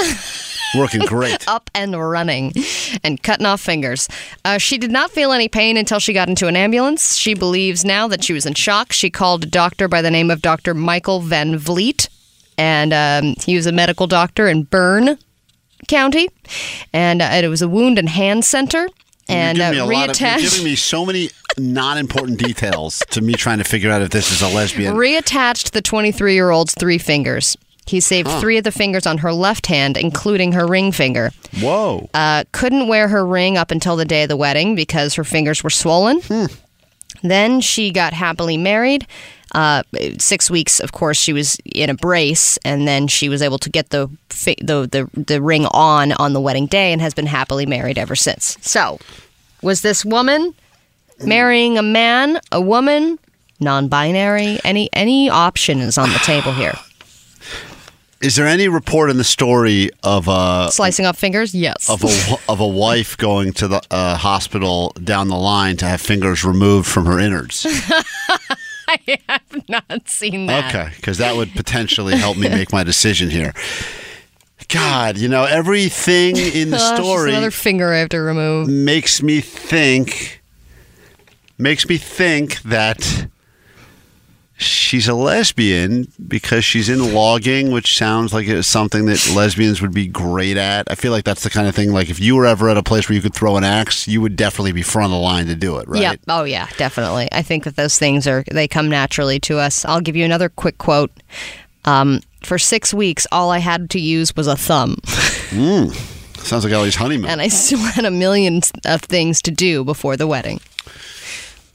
[0.77, 1.36] working great.
[1.47, 2.53] up and running
[3.03, 4.07] and cutting off fingers.
[4.45, 7.15] Uh, she did not feel any pain until she got into an ambulance.
[7.15, 8.91] She believes now that she was in shock.
[8.93, 10.73] She called a doctor by the name of Dr.
[10.73, 12.09] Michael Van Vliet,
[12.57, 15.17] and um, he was a medical doctor in Bern
[15.87, 16.29] County,
[16.93, 18.87] and uh, it was a wound and hand center.
[19.29, 23.03] And you're uh, giving me a lot of, you're giving me so many non-important details
[23.11, 24.95] to me trying to figure out if this is a lesbian.
[24.95, 27.57] reattached the 23 year old's three fingers.
[27.87, 31.31] He saved three of the fingers on her left hand, including her ring finger.
[31.61, 32.09] Whoa!
[32.13, 35.63] Uh, couldn't wear her ring up until the day of the wedding because her fingers
[35.63, 36.21] were swollen.
[37.23, 39.07] Then she got happily married.
[39.55, 39.81] Uh,
[40.19, 43.69] six weeks, of course, she was in a brace, and then she was able to
[43.69, 47.25] get the, fi- the the the ring on on the wedding day, and has been
[47.25, 48.57] happily married ever since.
[48.61, 48.99] So,
[49.61, 50.53] was this woman
[51.23, 53.17] marrying a man, a woman,
[53.61, 54.59] non-binary?
[54.65, 56.75] Any any option is on the table here.
[58.21, 61.53] Is there any report in the story of a Slicing off fingers?
[61.53, 61.89] Yes.
[61.89, 66.01] of a of a wife going to the uh, hospital down the line to have
[66.01, 67.65] fingers removed from her innards?
[68.89, 70.73] I have not seen that.
[70.73, 73.53] Okay, because that would potentially help me make my decision here.
[74.69, 78.67] God, you know everything in the Oh, story another finger I have to remove.
[78.67, 80.41] makes me think
[81.57, 83.27] makes me think that
[84.59, 89.93] she's a lesbian because she's in logging which sounds like it's something that lesbians would
[89.93, 92.45] be great at i feel like that's the kind of thing like if you were
[92.45, 95.05] ever at a place where you could throw an axe you would definitely be front
[95.05, 96.15] of the line to do it right Yeah.
[96.27, 97.27] Oh, yeah, definitely.
[97.31, 99.85] I think that those things are they come naturally to us.
[99.85, 101.11] I'll give you another quick quote.
[101.85, 104.97] Um, for six weeks, all I had to use was a thumb,
[106.37, 110.17] sounds like ellie's honeymoon and I still had a million of things to do before
[110.17, 110.59] the wedding.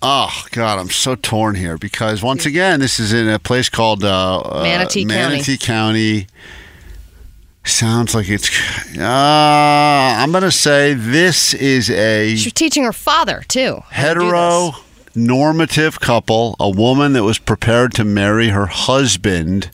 [0.04, 4.02] Oh God, I'm so torn here because once again, this is in a place called
[4.02, 5.56] uh, uh, Manatee County.
[5.56, 6.26] County.
[7.64, 8.50] Sounds like it's.
[8.98, 13.80] Uh, I'm gonna say this is a She's teaching her father too.
[13.90, 14.76] Hetero to
[15.14, 15.14] do this.
[15.14, 19.70] heteronormative couple, a woman that was prepared to marry her husband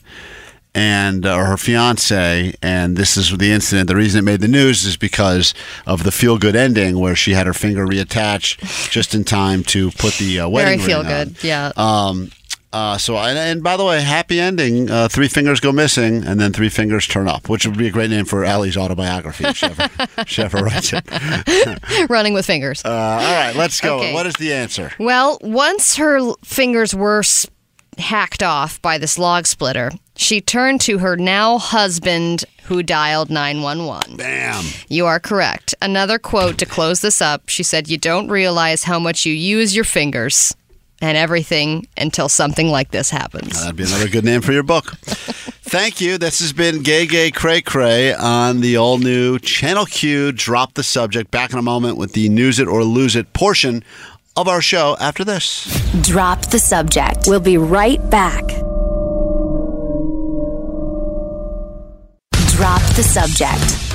[0.79, 3.89] and uh, her fiance, and this is the incident.
[3.89, 5.53] The reason it made the news is because
[5.85, 10.13] of the feel-good ending, where she had her finger reattached just in time to put
[10.15, 11.23] the uh, Very wedding feel ring on.
[11.25, 11.43] good.
[11.43, 11.71] Yeah.
[11.75, 12.31] Um,
[12.71, 14.89] uh, so, and, and by the way, happy ending.
[14.91, 17.91] Uh, three fingers go missing, and then three fingers turn up, which would be a
[17.91, 19.45] great name for Allie's autobiography.
[19.47, 19.89] if She ever,
[20.27, 21.03] she ever writes it.
[22.09, 22.85] Running with fingers.
[22.85, 23.97] Uh, all right, let's go.
[23.97, 24.13] Okay.
[24.13, 24.91] What is the answer?
[24.99, 27.47] Well, once her fingers were s-
[27.99, 34.17] hacked off by this log splitter, she turned to her now husband who dialed 911.
[34.17, 34.63] Bam.
[34.87, 35.73] You are correct.
[35.81, 37.49] Another quote to close this up.
[37.49, 40.55] She said, You don't realize how much you use your fingers
[41.01, 43.59] and everything until something like this happens.
[43.59, 44.97] That'd be another good name for your book.
[45.69, 46.17] Thank you.
[46.17, 50.31] This has been Gay Gay Cray Cray on the all new Channel Q.
[50.31, 51.31] Drop the subject.
[51.31, 53.83] Back in a moment with the News It or Lose It portion
[54.41, 55.65] of our show after this.
[56.01, 57.25] Drop the subject.
[57.27, 58.45] We'll be right back.
[62.55, 63.89] Drop the subject.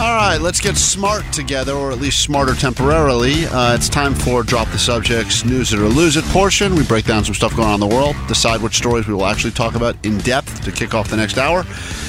[0.00, 3.44] All right, let's get smart together, or at least smarter temporarily.
[3.46, 6.74] Uh, it's time for Drop the Subject's News It or Lose It portion.
[6.74, 9.26] We break down some stuff going on in the world, decide which stories we will
[9.26, 11.64] actually talk about in depth to kick off the next hour,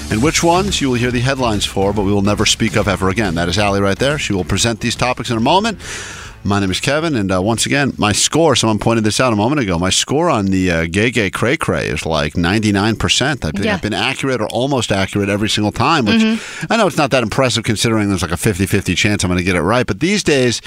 [0.09, 2.87] and which ones you will hear the headlines for, but we will never speak of
[2.87, 3.35] ever again.
[3.35, 4.17] That is Allie right there.
[4.17, 5.79] She will present these topics in a moment.
[6.45, 8.55] My name is Kevin, and uh, once again, my score.
[8.55, 9.79] Someone pointed this out a moment ago.
[9.79, 13.45] My score on the uh, Gay Gay Cray Cray is like ninety nine percent.
[13.45, 13.75] I've been, Yeah.
[13.75, 16.71] I've been accurate or almost accurate every single time, which Mm-hmm.
[16.71, 19.43] I know it's not that impressive considering there's like a 50-50 chance I'm going to
[19.43, 19.85] get it right.
[19.87, 20.61] But these days.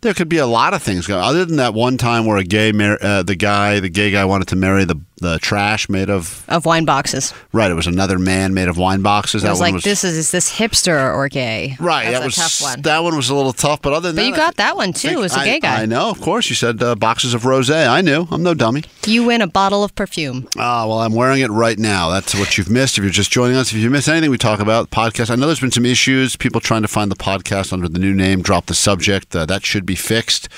[0.00, 1.22] There could be a lot of things going.
[1.24, 4.22] Other than that one time where a gay, mar- uh, the guy, the gay guy
[4.26, 7.34] wanted to marry the the trash made of Of wine boxes.
[7.52, 7.70] right.
[7.70, 9.44] It was another man made of wine boxes.
[9.44, 11.76] I was one like, this is is this hipster or gay?
[11.80, 12.82] Right, That's that a was tough one.
[12.82, 14.92] that one was a little tough, but other than But that, you got that one
[14.92, 15.82] too think as a I- gay guy.
[15.82, 16.48] I know, of course.
[16.48, 17.88] You said uh, boxes of rosé.
[17.88, 18.28] I knew.
[18.30, 18.84] I'm no dummy.
[19.06, 20.46] You win a bottle of perfume.
[20.58, 22.10] Ah, well, I'm wearing it right now.
[22.10, 22.98] That's what you've missed.
[22.98, 25.30] If you're just joining us, if you missed anything we talk about, podcast.
[25.30, 26.36] I know there's been some issues.
[26.36, 28.42] People trying to find the podcast under the new name.
[28.42, 29.34] Drop the subject.
[29.34, 30.48] Uh, that should be fixed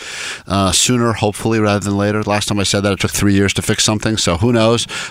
[0.46, 2.22] uh, sooner, hopefully, rather than later.
[2.24, 4.16] Last time I said that, it took three years to fix something.
[4.16, 4.55] So who knows?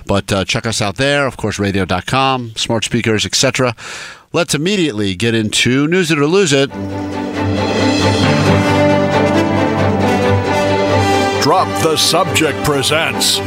[0.06, 1.28] But uh, check us out there.
[1.28, 3.76] Of course, radio.com, smart speakers, etc.
[4.34, 6.70] Let's immediately get into news it or lose it.
[11.42, 13.38] Drop the Subject presents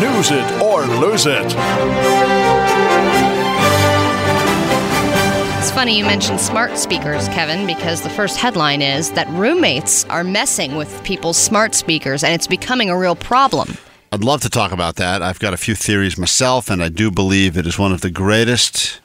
[0.00, 1.44] News It or Lose It.
[5.58, 10.24] It's funny you mentioned smart speakers, Kevin, because the first headline is that roommates are
[10.24, 13.76] messing with people's smart speakers and it's becoming a real problem.
[14.12, 15.22] I'd love to talk about that.
[15.22, 18.10] I've got a few theories myself, and I do believe it is one of the
[18.10, 19.00] greatest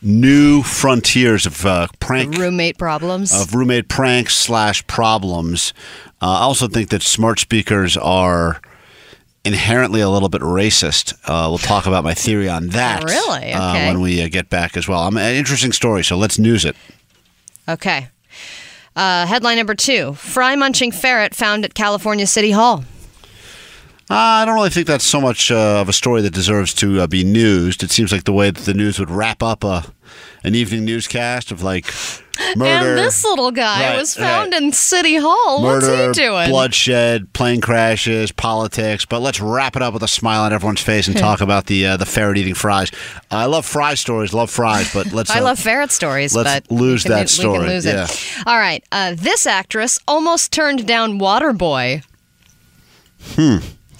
[0.00, 3.32] new frontiers of uh, prank Roommate problems.
[3.34, 5.72] of roommate pranks slash problems.
[6.20, 8.60] Uh, I also think that smart speakers are
[9.44, 11.14] inherently a little bit racist.
[11.24, 13.02] Uh, we'll talk about my theory on that.
[13.08, 13.52] Really?
[13.52, 13.86] uh, Okay.
[13.88, 15.00] when we uh, get back as well.
[15.02, 16.76] I'm an interesting story, so let's news it.
[17.68, 18.08] Okay.
[18.94, 22.84] Uh, headline number two Fry munching ferret found at California City Hall.
[24.10, 27.00] Uh, I don't really think that's so much uh, of a story that deserves to
[27.02, 27.82] uh, be newsed.
[27.82, 29.84] It seems like the way that the news would wrap up a
[30.44, 31.86] an evening newscast of like
[32.56, 34.62] murder, and this little guy Right, was found right.
[34.62, 35.62] in City Hall.
[35.62, 36.50] murder, What's he doing?
[36.50, 39.06] bloodshed, plane crashes, politics.
[39.06, 41.86] But let's wrap it up with a smile on everyone's face and talk about the
[41.86, 42.90] uh, the ferret eating fries.
[43.30, 45.30] I love fry stories, love fries, but let's.
[45.34, 48.04] I uh, love ferret stories, let's but lose can, that we story, can lose yeah.
[48.04, 48.28] it.
[48.46, 48.84] All right.
[48.92, 52.02] Uh, this actress almost turned down Waterboy.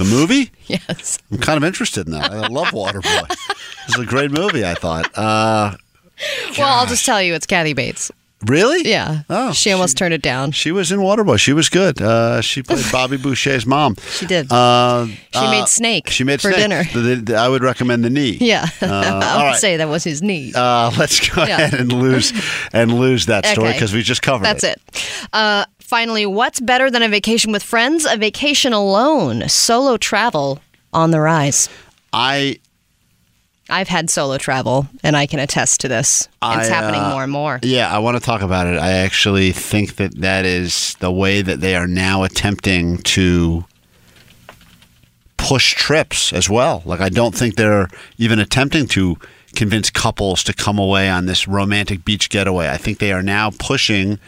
[0.02, 0.50] The movie.
[0.66, 1.18] Yes.
[1.30, 2.30] I'm kind of interested in that.
[2.32, 3.30] I love Waterboy.
[3.88, 4.64] It's a great movie.
[4.64, 5.06] I thought.
[5.18, 5.76] Uh,
[6.56, 8.10] Well, I'll just tell you, it's Kathy Bates.
[8.46, 8.88] really?
[8.88, 9.22] Yeah.
[9.28, 10.52] Oh, she almost turned it down.
[10.52, 11.38] She was in Waterboy.
[11.38, 12.00] She was good.
[12.00, 13.96] Uh, she played Bobby Boucher's mom.
[14.12, 14.50] She did.
[14.50, 16.62] Uh, She uh, made Snake She made for Snake.
[16.62, 16.84] dinner.
[16.84, 18.38] The- the- I would recommend the knee.
[18.40, 18.66] yeah.
[18.80, 18.86] Uh,
[19.22, 19.56] I would right.
[19.56, 20.52] say that was his knee.
[20.54, 21.58] Uh, let's go Yeah.
[21.58, 22.32] ahead and lose
[22.72, 23.76] and lose that story Okay.
[23.76, 24.80] because we just covered That's it.
[25.34, 25.66] it.
[25.92, 28.07] Finally, what's better than a vacation with friends?
[28.07, 29.46] A vacation alone.
[29.46, 30.59] Solo travel
[30.94, 31.68] on the rise.
[32.14, 32.61] I
[33.68, 36.22] I've had solo travel, and I can attest to this.
[36.22, 37.61] It's I, happening uh, more and more.
[37.62, 38.78] yeah, I want to talk about it.
[38.78, 43.66] I actually think that that is the way that they are now attempting to
[45.37, 46.83] push trips as well.
[46.87, 49.18] Like I don't think they're even attempting to
[49.55, 52.70] convince couples to come away on this romantic beach getaway.
[52.70, 54.18] I think they are now pushing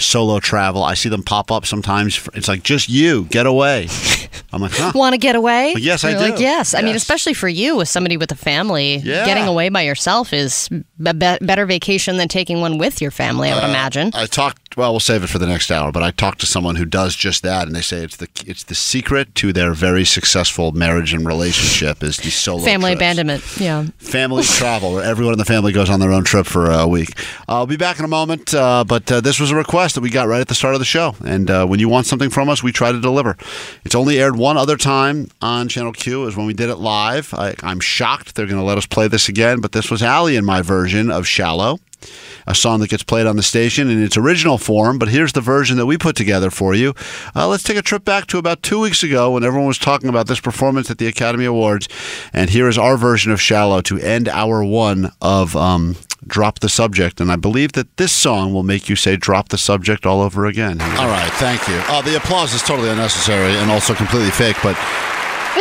[0.00, 0.82] solo travel.
[0.82, 2.28] I see them pop up sometimes.
[2.34, 3.88] It's like just you get away.
[4.52, 4.92] I'm like, huh?
[4.94, 5.74] Want to get away?
[5.78, 6.30] Yes, I You're do.
[6.32, 6.74] Like, yes.
[6.74, 9.24] I mean, especially for you, with somebody with a family, Yeah.
[9.24, 10.68] getting away by yourself is
[11.04, 13.48] a be- better vacation than taking one with your family.
[13.50, 14.10] I would uh, imagine.
[14.14, 14.69] I talked.
[14.76, 15.90] Well, we'll save it for the next hour.
[15.90, 18.62] But I talked to someone who does just that, and they say it's the it's
[18.62, 22.98] the secret to their very successful marriage and relationship is the solo family trips.
[23.00, 23.42] abandonment.
[23.58, 23.86] Yeah.
[23.98, 27.18] family travel, where everyone in the family goes on their own trip for a week.
[27.48, 30.10] I'll be back in a moment, uh, but uh, this was a request that we
[30.10, 32.48] got right at the start of the show, and uh, when you want something from
[32.48, 33.36] us, we try to deliver.
[33.84, 37.34] It's only aired one other time on Channel Q, is when we did it live.
[37.34, 40.36] I, I'm shocked they're going to let us play this again, but this was Allie
[40.36, 41.78] and my version of "Shallow."
[42.46, 45.40] A song that gets played on the station in its original form, but here's the
[45.40, 46.94] version that we put together for you.
[47.34, 50.08] Uh, let's take a trip back to about two weeks ago when everyone was talking
[50.08, 51.88] about this performance at the Academy Awards.
[52.32, 56.68] And here is our version of Shallow to end hour one of um, Drop the
[56.68, 57.20] Subject.
[57.20, 60.46] And I believe that this song will make you say drop the subject all over
[60.46, 60.80] again.
[60.80, 61.80] All right, thank you.
[61.88, 64.76] Oh, the applause is totally unnecessary and also completely fake, but.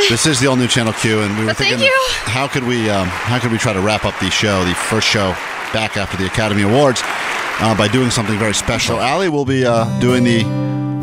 [0.07, 2.07] This is the all new Channel Q, and we were But thank thinking, you.
[2.31, 5.07] how could we, um, how could we try to wrap up the show, the first
[5.07, 5.33] show
[5.73, 8.99] back after the Academy Awards, uh, by doing something very special?
[8.99, 10.43] Allie will be uh, doing the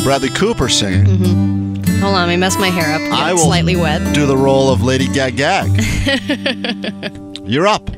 [0.03, 1.85] Bradley Cooper singing.
[2.01, 3.01] Hold on, let me mess my hair up.
[3.01, 4.15] Get I will slightly wet.
[4.15, 5.71] do the role of Lady Gag Gag.
[7.47, 7.89] You're up.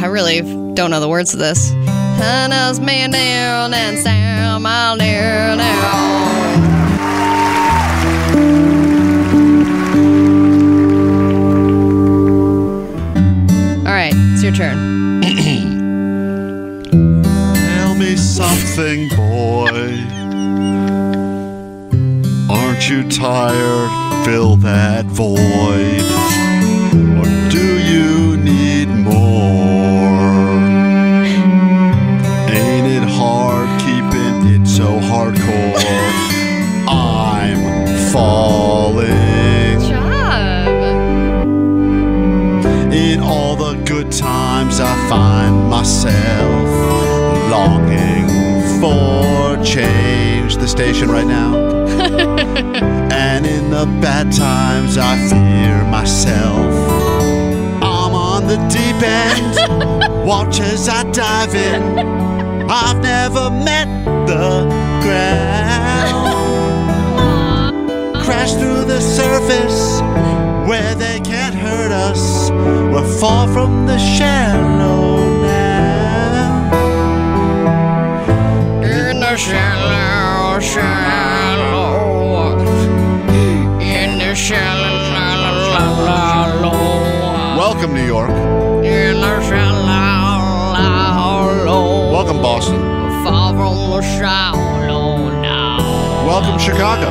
[0.00, 0.40] I really
[0.74, 1.72] don't know the words of this.
[2.20, 5.60] Us man down and Sam all down
[14.48, 15.20] your turn.
[16.90, 19.98] Tell me something, boy.
[22.50, 24.24] Aren't you tired?
[24.24, 26.17] Fill that void.
[45.88, 46.68] Myself
[47.50, 48.28] longing
[48.78, 50.58] for change.
[50.58, 51.56] The station right now.
[53.10, 56.74] and in the bad times, I fear myself.
[57.82, 60.26] I'm on the deep end.
[60.28, 61.82] Watch as I dive in.
[62.68, 63.88] I've never met
[64.26, 64.68] the
[65.04, 66.28] ground.
[68.26, 70.02] Crash through the surface
[70.68, 72.50] where they can't hurt us.
[72.50, 75.07] We're far from the shallow
[79.38, 82.58] shallow, shallow.
[83.80, 84.98] In the shallow.
[87.56, 88.30] Welcome, New York.
[88.84, 89.78] In the shallow.
[92.12, 92.80] Welcome, Boston.
[96.26, 97.08] Welcome, Chicago.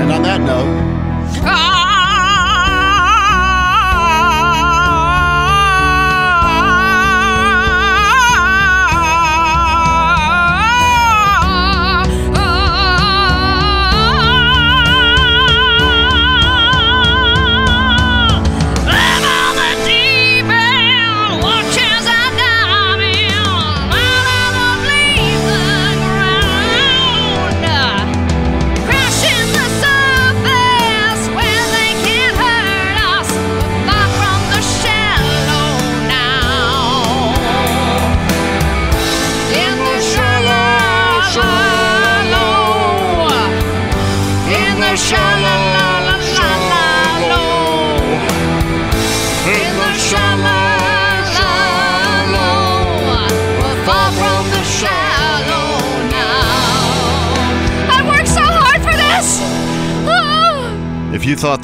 [0.00, 1.01] And on that note,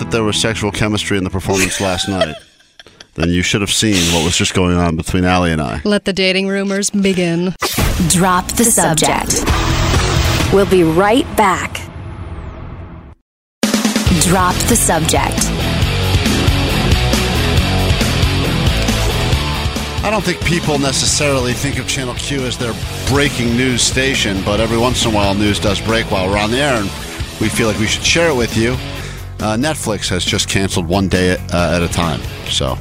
[0.09, 2.34] that there was sexual chemistry in the performance last night,
[3.14, 5.80] then you should have seen what was just going on between Allie and I.
[5.84, 7.54] Let the dating rumors begin.
[8.09, 9.44] Drop the subject.
[10.52, 11.74] We'll be right back.
[14.22, 15.44] Drop the subject.
[20.04, 22.72] I don't think people necessarily think of Channel Q as their
[23.09, 26.50] breaking news station, but every once in a while news does break while we're on
[26.50, 26.86] the air, and
[27.40, 28.76] we feel like we should share it with you.
[29.41, 32.76] Uh, Netflix has just canceled one day uh, at a time, so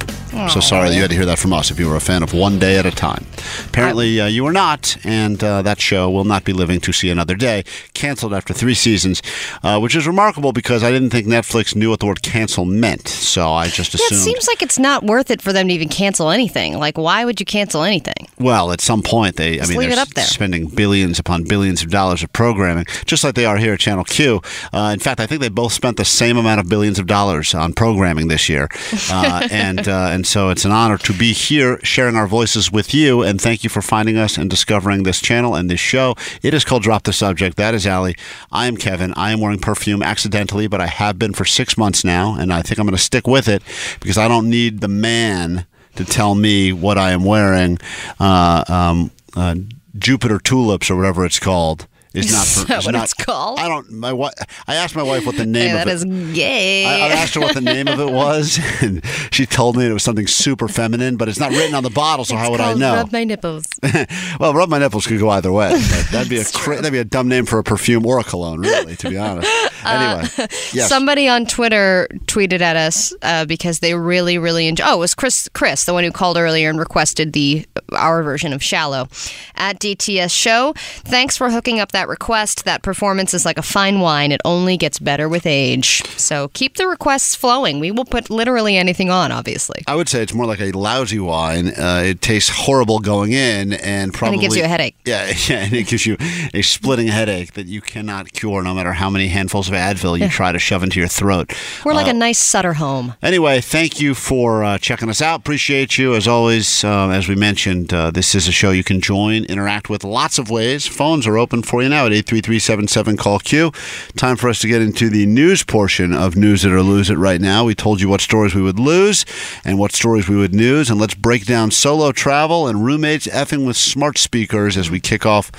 [0.49, 1.71] so sorry that you had to hear that from us.
[1.71, 3.25] If you were a fan of One Day at a Time,
[3.65, 7.09] apparently uh, you were not, and uh, that show will not be living to see
[7.09, 7.63] another day.
[7.93, 9.21] Canceled after three seasons,
[9.63, 13.07] uh, which is remarkable because I didn't think Netflix knew what the word "cancel" meant,
[13.07, 14.11] so I just assumed.
[14.11, 16.77] Yeah, it seems like it's not worth it for them to even cancel anything.
[16.77, 18.27] Like, why would you cancel anything?
[18.39, 20.25] Well, at some point, they, I mean, leave they're it up there.
[20.25, 24.03] spending billions upon billions of dollars of programming, just like they are here at Channel
[24.03, 24.41] Q.
[24.71, 27.53] Uh, in fact, I think they both spent the same amount of billions of dollars
[27.55, 28.69] on programming this year,
[29.11, 32.93] uh, and uh, and so it's an honor to be here sharing our voices with
[32.93, 33.23] you.
[33.23, 36.15] And thank you for finding us and discovering this channel and this show.
[36.43, 37.55] It is called Drop the Subject.
[37.55, 38.15] That is Allie.
[38.51, 39.13] I am Kevin.
[39.15, 42.61] I am wearing perfume accidentally, but I have been for six months now, and I
[42.61, 43.63] think I'm going to stick with it
[44.01, 45.65] because I don't need the man
[45.95, 47.79] to tell me what I am wearing.
[48.19, 49.55] Uh, um, uh,
[49.97, 51.87] Jupiter tulips or whatever it's called
[52.17, 52.45] is not.
[52.67, 53.59] For, is what not- it's called?
[53.59, 53.89] I don't.
[53.91, 54.31] My wi-
[54.67, 55.93] I asked my wife what the name Hey, of that it.
[55.93, 56.05] is
[56.35, 56.85] gay.
[56.85, 59.93] I, I asked her what the name of it was, and she told me it
[59.93, 62.73] was something super feminine, but it's not written on the bottle, so how would I
[62.73, 62.95] know?
[62.95, 63.65] Rub my nipples.
[64.39, 65.69] well, rub my nipples could go either way.
[66.11, 68.59] That'd be a cra- that'd be a dumb name for a perfume or a cologne,
[68.61, 69.49] really, to be honest.
[69.85, 70.27] Anyway,
[70.73, 70.77] yes.
[70.77, 74.83] Uh, Somebody on Twitter tweeted at us uh, because they really, really enjoy.
[74.87, 78.51] Oh, it was Chris, Chris, the one who called earlier and requested the our version
[78.53, 79.07] of "Shallow"
[79.55, 80.73] at DTS Show.
[80.75, 82.65] Thanks for hooking up that request.
[82.65, 86.03] That performance is like a fine wine; it only gets better with age.
[86.17, 87.79] So keep the requests flowing.
[87.79, 89.83] We will put literally anything on, obviously.
[89.87, 91.69] I would say it's more like a lousy wine.
[91.69, 94.95] Uh, it tastes horrible going in, and probably gives you a headache.
[95.05, 96.17] Yeah, yeah, and it gives you
[96.53, 100.29] a splitting headache that you cannot cure, no matter how many handfuls of Advil you
[100.29, 101.53] try to shove into your throat.
[101.85, 103.15] We're like a nice Sutter home.
[103.21, 105.39] Anyway, thank you for uh, checking us out.
[105.39, 106.83] Appreciate you as always.
[106.83, 110.37] Uh, as we mentioned, uh, this is a show you can join, interact with lots
[110.37, 110.87] of ways.
[110.87, 111.96] Phones are open for you now.
[111.97, 113.71] Now at 833 call Q.
[114.15, 117.15] Time for us to get into the news portion of News It or Lose It
[117.15, 117.65] right now.
[117.65, 119.25] We told you what stories we would lose
[119.65, 120.91] and what stories we would news.
[120.91, 125.25] And let's break down solo travel and roommates effing with smart speakers as we kick
[125.25, 125.51] off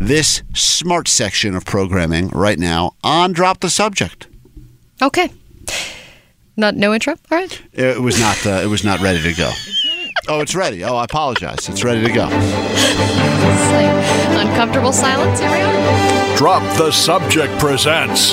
[0.00, 4.26] this smart section of programming right now on Drop the Subject.
[5.00, 5.30] Okay.
[6.56, 7.14] Not no intro.
[7.30, 7.62] All right.
[7.72, 8.44] It was not.
[8.44, 9.50] Uh, it was not ready to go.
[10.26, 10.82] Oh, it's ready.
[10.84, 11.68] Oh, I apologize.
[11.68, 12.24] It's ready to go.
[12.24, 12.46] Like
[14.46, 15.38] uncomfortable silence.
[15.38, 16.36] Here we are.
[16.36, 18.32] Drop the Subject presents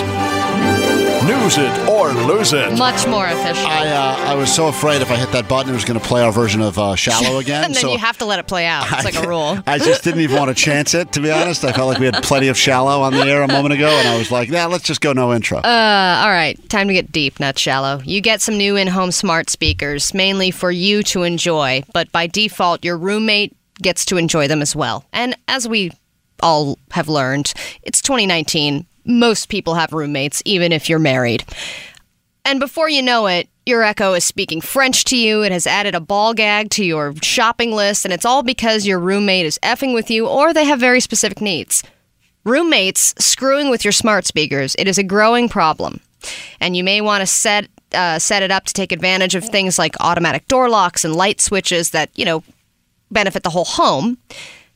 [1.25, 2.75] News It or Lose It.
[2.79, 3.67] Much more efficient.
[3.67, 6.05] I uh, I was so afraid if I hit that button, it was going to
[6.05, 7.63] play our version of uh, "Shallow" again.
[7.65, 8.87] and then so you have to let it play out.
[8.91, 9.59] It's like a rule.
[9.67, 11.11] I just didn't even want to chance it.
[11.11, 13.47] To be honest, I felt like we had plenty of "Shallow" on the air a
[13.47, 16.57] moment ago, and I was like, "Nah, let's just go no intro." Uh, all right,
[16.69, 18.01] time to get deep, not shallow.
[18.03, 22.25] You get some new in home smart speakers, mainly for you to enjoy, but by
[22.25, 25.05] default, your roommate gets to enjoy them as well.
[25.13, 25.91] And as we
[26.41, 27.53] all have learned,
[27.83, 28.87] it's 2019.
[29.19, 31.43] Most people have roommates, even if you're married.
[32.45, 35.43] And before you know it, your Echo is speaking French to you.
[35.43, 38.99] It has added a ball gag to your shopping list, and it's all because your
[38.99, 41.83] roommate is effing with you or they have very specific needs.
[42.43, 45.99] Roommates screwing with your smart speakers, it is a growing problem.
[46.59, 49.77] And you may want to set uh, set it up to take advantage of things
[49.77, 52.41] like automatic door locks and light switches that, you know,
[53.11, 54.17] benefit the whole home.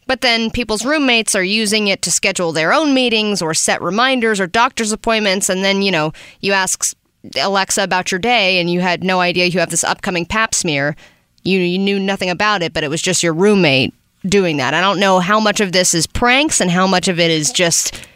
[0.08, 4.40] But then people's roommates are using it to schedule their own meetings or set reminders
[4.40, 5.50] or doctor's appointments.
[5.50, 6.96] And then, you know, you ask
[7.40, 10.96] Alexa about your day and you had no idea you have this upcoming pap smear.
[11.44, 13.94] You, you knew nothing about it, but it was just your roommate
[14.28, 14.74] doing that.
[14.74, 17.52] I don't know how much of this is pranks and how much of it is
[17.52, 18.08] just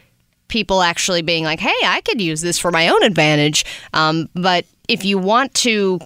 [0.47, 3.65] people actually being like, hey, I could use this for my own advantage.
[3.93, 5.99] Um, but if you want to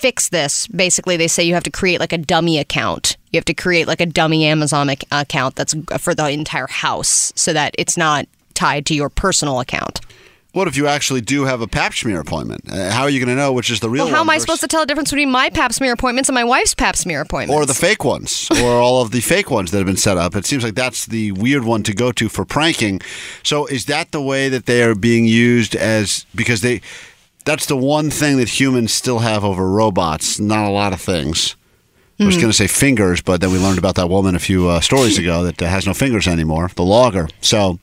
[0.00, 3.16] fix this, basically, they say you have to create like a dummy account.
[3.32, 7.32] You have to create like a dummy Amazon ac- account that's for the entire house
[7.36, 10.00] so that it's not tied to your personal account.
[10.52, 12.62] What if you actually do have a pap smear appointment?
[12.72, 14.36] Uh, how are you going to know which is the real Well, how am I
[14.36, 16.96] versus- supposed to tell the difference between my pap smear appointments and my wife's pap
[16.96, 17.54] smear appointments?
[17.54, 20.34] or the fake ones, or all of the fake ones that have been set up.
[20.34, 23.02] It seems like that's the weird one to go to for pranking.
[23.42, 26.80] So, is that the way that they are being used as because they?
[27.46, 30.40] That's the one thing that humans still have over robots.
[30.40, 31.54] Not a lot of things.
[32.18, 34.68] I was going to say fingers, but then we learned about that woman a few
[34.68, 37.28] uh, stories ago that uh, has no fingers anymore, the logger.
[37.42, 37.78] So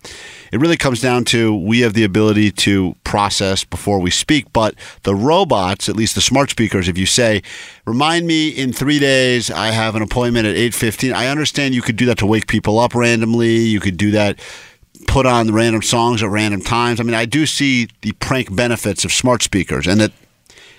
[0.52, 4.74] it really comes down to we have the ability to process before we speak, but
[5.04, 7.44] the robots, at least the smart speakers, if you say,
[7.86, 11.84] "Remind me in three days, I have an appointment at eight 15 I understand you
[11.84, 13.60] could do that to wake people up randomly.
[13.60, 14.40] You could do that.
[15.08, 17.00] Put on random songs at random times.
[17.00, 20.12] I mean, I do see the prank benefits of smart speakers, and that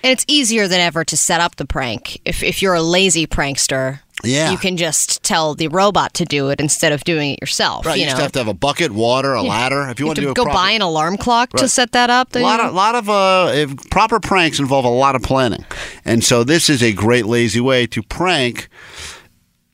[0.03, 2.19] and it's easier than ever to set up the prank.
[2.25, 4.51] If if you're a lazy prankster, Yeah.
[4.51, 7.85] you can just tell the robot to do it instead of doing it yourself.
[7.85, 9.87] right, you, you just know, have to have a bucket, water, a ladder.
[9.89, 11.91] If you, You want to do to go proper- buy an alarm clock to set
[11.93, 12.35] that up.
[12.35, 15.65] A lot of, lot of uh, if proper pranks involve a lot of planning,
[16.03, 18.67] and so this is a great lazy way to prank.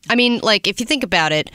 [0.10, 1.50] I mean, like if you think about it,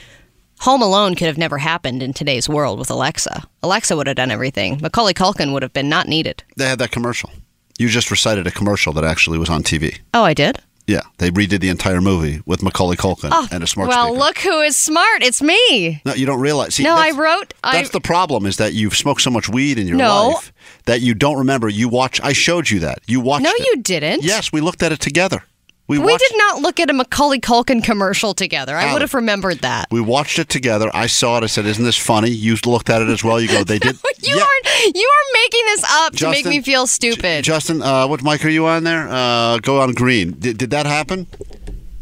[0.61, 3.43] Home Alone could have never happened in today's world with Alexa.
[3.63, 4.79] Alexa would have done everything.
[4.81, 6.43] Macaulay Culkin would have been not needed.
[6.55, 7.29] They had that commercial.
[7.77, 9.99] You just recited a commercial that actually was on TV.
[10.13, 10.57] Oh, I did.
[10.87, 14.05] Yeah, they redid the entire movie with Macaulay Culkin oh, and a smart Oh, well,
[14.07, 14.19] speaker.
[14.19, 15.21] look who is smart.
[15.21, 16.01] It's me.
[16.05, 16.75] No, you don't realize.
[16.75, 17.53] See, No, I that's- wrote.
[17.63, 20.29] I, That's the problem is that you've smoked so much weed in your No.
[20.29, 20.53] life
[20.85, 21.67] that you don't remember.
[21.69, 22.21] You watch.
[22.21, 22.99] I showed you that.
[23.05, 23.43] You watched.
[23.43, 23.67] no, it.
[23.67, 24.23] you didn't.
[24.23, 25.43] Yes, we looked at it together.
[25.87, 28.75] We, We did not look at a Macaulay Culkin commercial together.
[28.75, 28.93] I Allie.
[28.93, 29.87] would have remembered that.
[29.89, 30.91] We watched it together.
[30.93, 31.43] I saw it.
[31.43, 33.39] I said, "Isn't this funny?" You looked at it as well.
[33.39, 34.41] You go, "They did." You Yeah.
[34.43, 37.45] are you are making this up to make me feel stupid.
[37.45, 39.07] Justin, uh, what mic are you on there?
[39.09, 40.31] Uh, go on green.
[40.37, 41.25] Did, did that happen?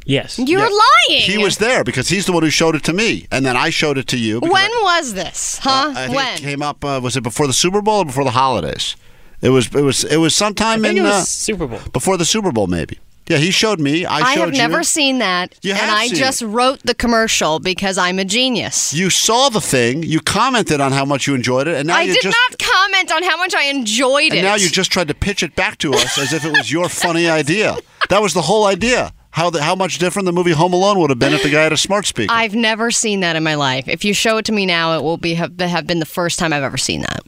[0.04, 0.40] Yes.
[0.40, 0.66] You're Yeah.
[1.10, 1.22] lying.
[1.22, 3.70] He was there because he's the one who showed it to me, and then I
[3.70, 4.40] showed it to you.
[4.40, 5.60] When I- was this?
[5.62, 5.94] Huh?
[5.96, 6.34] I think when?
[6.36, 6.84] it came up.
[6.84, 8.96] Uh, was it before the Super Bowl or before the holidays?
[9.42, 9.68] It was.
[9.68, 10.04] It was.
[10.04, 11.80] It was I sometime think in it was uh, Super Bowl.
[11.94, 12.98] before the Super Bowl, maybe.
[13.28, 14.06] Yeah, he showed me.
[14.06, 16.48] I, I showed have never seen that, You and I just it.
[16.48, 18.94] wrote the commercial because I'm a genius.
[18.94, 20.04] You saw the thing.
[20.04, 22.38] You commented on how much you enjoyed it, and now I you did just.
[22.52, 24.38] not comment on how much I enjoyed it.
[24.38, 24.44] and it.
[24.44, 26.88] now you just tried to pitch it back to us as if it was your
[26.88, 27.78] funny idea.
[28.10, 29.12] That was the whole idea.
[29.32, 31.64] How the, how much different the movie Home Alone would have been if the guy
[31.64, 32.32] had a smart speaker.
[32.34, 33.86] I've never seen that in my life.
[33.90, 36.40] If you show it to me now, it will be have, have been the first
[36.40, 37.20] time I've ever seen that.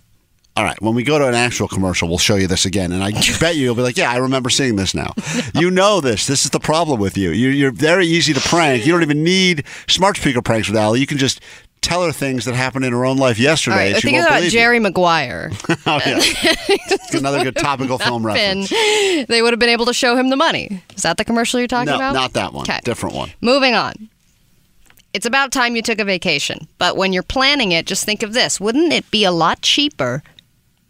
[0.57, 3.03] All right, when we go to an actual commercial, we'll show you this again, and
[3.03, 5.13] I bet you you'll be like, "Yeah, I remember seeing this now."
[5.53, 6.25] You know this.
[6.25, 7.29] This is the problem with you.
[7.29, 8.83] You're, you're very easy to prank.
[8.83, 10.99] You don't even need smart speaker pranks with Allie.
[10.99, 11.41] You can just
[11.81, 13.75] tell her things that happened in her own life yesterday.
[13.89, 15.51] All right, she think about Jerry Maguire.
[15.85, 18.33] Oh yeah, It's another good topical film Been,
[18.65, 19.27] reference.
[19.27, 20.81] they would have been able to show him the money.
[20.95, 22.13] Is that the commercial you're talking No, about?
[22.13, 22.63] not that one.
[22.63, 22.79] Okay.
[22.83, 23.31] Different one.
[23.41, 24.09] Moving on.
[25.13, 26.67] it's about time you took a vacation.
[26.79, 30.23] But when you're planning it, just think of this: wouldn't it be a lot cheaper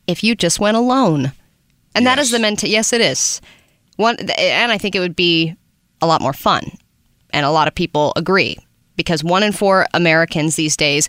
[0.07, 1.31] if you just went alone?
[1.93, 2.69] And that is the mental.
[2.69, 3.41] Yes, it is.
[3.95, 5.55] One, and I think it would be
[6.01, 6.71] a lot more fun.
[7.31, 8.57] And a lot of people agree
[8.95, 11.07] because one in four Americans these days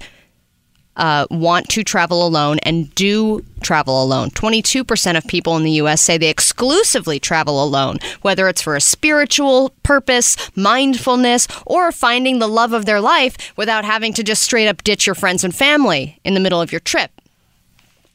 [0.99, 4.31] uh, want to travel alone and do travel alone.
[4.31, 6.03] 22% of people in the U.S.
[6.03, 12.49] say they exclusively travel alone, whether it's for a spiritual purpose, mindfulness, or finding the
[12.49, 16.19] love of their life without having to just straight up ditch your friends and family
[16.25, 17.13] in the middle of your trip.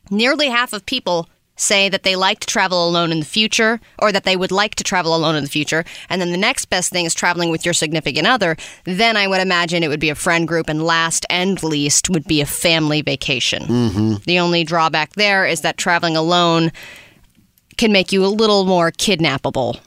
[0.09, 4.11] Nearly half of people say that they like to travel alone in the future or
[4.11, 5.85] that they would like to travel alone in the future.
[6.09, 8.57] And then the next best thing is traveling with your significant other.
[8.85, 10.67] Then I would imagine it would be a friend group.
[10.67, 13.63] And last and least would be a family vacation.
[13.63, 14.13] Mm-hmm.
[14.25, 16.71] The only drawback there is that traveling alone
[17.77, 19.79] can make you a little more kidnappable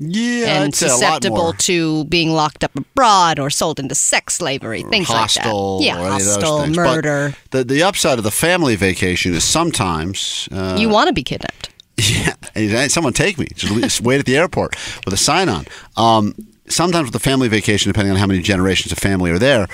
[0.00, 3.96] Yeah, and I'd say a lot susceptible to being locked up abroad or sold into
[3.96, 5.86] sex slavery, things hostile like that.
[5.86, 6.76] Yeah, or any of those hostile, things.
[6.76, 7.34] But murder.
[7.50, 11.70] the the upside of the family vacation is sometimes uh, you want to be kidnapped.
[11.98, 13.48] yeah, and someone take me.
[13.54, 15.66] Just, just wait at the airport with a sign on.
[15.96, 16.34] Um,
[16.68, 19.66] sometimes with the family vacation, depending on how many generations of family are there,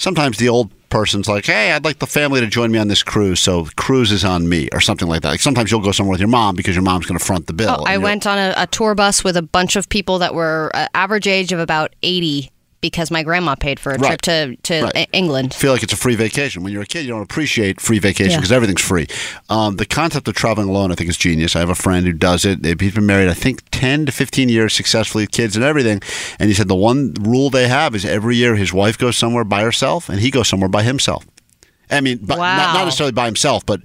[0.00, 3.02] sometimes the old person's like, "Hey, I'd like the family to join me on this
[3.02, 5.28] cruise, so cruise is on me," or something like that.
[5.28, 7.52] Like sometimes you'll go somewhere with your mom because your mom's going to front the
[7.52, 7.76] bill.
[7.78, 10.70] Oh, I went on a, a tour bus with a bunch of people that were
[10.74, 14.20] uh, average age of about 80 because my grandma paid for a Right.
[14.20, 15.08] trip to, to Right.
[15.12, 15.54] England.
[15.54, 16.62] feel like it's a free vacation.
[16.62, 18.36] When you're a kid, you don't appreciate free vacation Yeah.
[18.38, 19.06] because everything's free.
[19.48, 21.54] Um, the concept of traveling alone, I think, is genius.
[21.56, 22.64] I have a friend who does it.
[22.80, 26.00] He's been married, I think, 10 to 15 years successfully, kids and everything.
[26.38, 29.44] And he said the one rule they have is every year his wife goes somewhere
[29.44, 31.24] by herself and he goes somewhere by himself.
[31.90, 32.72] I mean, but not, Wow.
[32.74, 33.80] not necessarily by himself, but.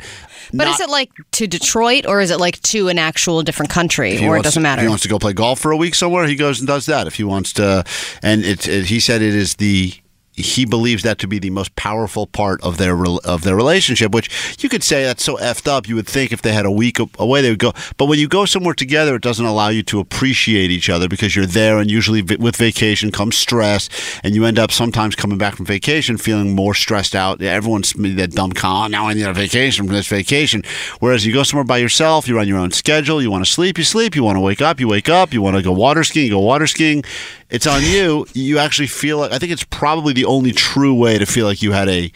[0.53, 3.71] But not- is it like to Detroit or is it like to an actual different
[3.71, 4.81] country or it doesn't If matter?
[4.83, 7.07] he wants to go play golf for a week somewhere, he goes and does that.
[7.07, 7.83] If he wants to,
[8.21, 9.93] and it's it, he said it is the
[10.35, 14.13] he believes that to be the most powerful part of their of their relationship.
[14.13, 14.29] Which
[14.63, 15.87] you could say that's so effed up.
[15.87, 17.73] You would think if they had a week away, they would go.
[17.97, 21.35] But when you go somewhere together, it doesn't allow you to appreciate each other because
[21.35, 23.89] you're there, and usually with vacation comes stress,
[24.23, 27.41] and you end up sometimes coming back from vacation feeling more stressed out.
[27.41, 28.75] Everyone's made that dumb con.
[28.75, 30.63] Oh, now I need a vacation from this vacation.
[30.99, 33.21] Whereas you go somewhere by yourself, you're on your own schedule.
[33.21, 34.15] You want to sleep, you sleep.
[34.15, 35.33] You want to wake up, you wake up.
[35.33, 37.03] You want to go water skiing, you go water skiing.
[37.49, 38.25] It's on you.
[38.33, 41.61] You actually feel like I think it's probably the only true way to feel like
[41.61, 42.11] you had a.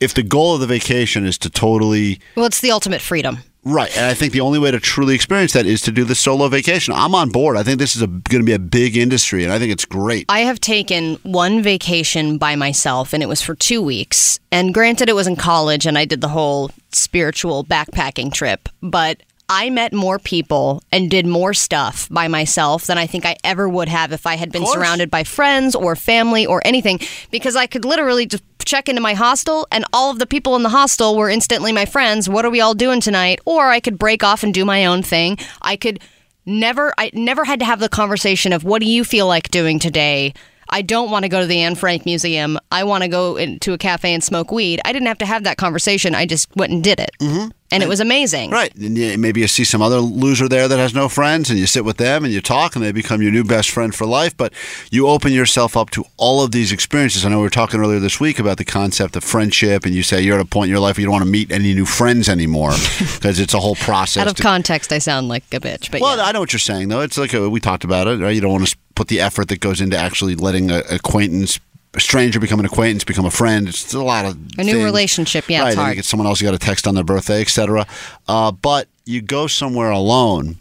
[0.00, 3.38] If the goal of the vacation is to totally well, it's the ultimate freedom.
[3.66, 6.14] Right, and I think the only way to truly experience that is to do the
[6.14, 6.92] solo vacation.
[6.92, 7.56] I'm on board.
[7.56, 10.26] I think this is going to be a big industry, and I think it's great.
[10.28, 14.38] I have taken one vacation by myself, and it was for two weeks.
[14.52, 19.22] And granted, it was in college, and I did the whole spiritual backpacking trip, but
[19.48, 23.68] I met more people and did more stuff by myself than I think I ever
[23.68, 27.66] would have if I had been surrounded by friends or family or anything, because I
[27.66, 31.16] could literally just check into my hostel, and all of the people in the hostel
[31.16, 32.28] were instantly my friends.
[32.28, 33.40] What are we all doing tonight?
[33.44, 35.38] Or I could break off and do my own thing.
[35.60, 36.00] I could
[36.46, 39.78] never I never had to have the conversation of what do you feel like doing
[39.78, 40.34] today?
[40.68, 42.58] I don't want to go to the Anne Frank Museum.
[42.72, 44.80] I want to go into a cafe and smoke weed.
[44.84, 46.14] I didn't have to have that conversation.
[46.14, 47.10] I just went and did it.
[47.20, 47.48] Mm-hmm.
[47.72, 48.52] And it was amazing.
[48.52, 51.66] Right, and maybe you see some other loser there that has no friends, and you
[51.66, 54.36] sit with them and you talk, and they become your new best friend for life.
[54.36, 54.52] But
[54.92, 57.24] you open yourself up to all of these experiences.
[57.26, 60.04] I know we were talking earlier this week about the concept of friendship, and you
[60.04, 61.74] say you're at a point in your life where you don't want to meet any
[61.74, 64.20] new friends anymore because it's a whole process.
[64.20, 66.24] Out of to- context, I sound like a bitch, but Well, yeah.
[66.24, 67.00] I know what you're saying, though.
[67.00, 68.30] It's like a, we talked about it, right?
[68.36, 71.58] You don't want to put the effort that goes into actually letting an acquaintance,
[71.94, 73.68] a stranger become an acquaintance, become a friend.
[73.68, 74.84] It's a lot of A new things.
[74.84, 75.68] relationship, yeah, right?
[75.68, 75.90] it's hard.
[75.90, 77.86] You get someone else you got a text on their birthday, etc.
[78.28, 80.56] Uh, but you go somewhere alone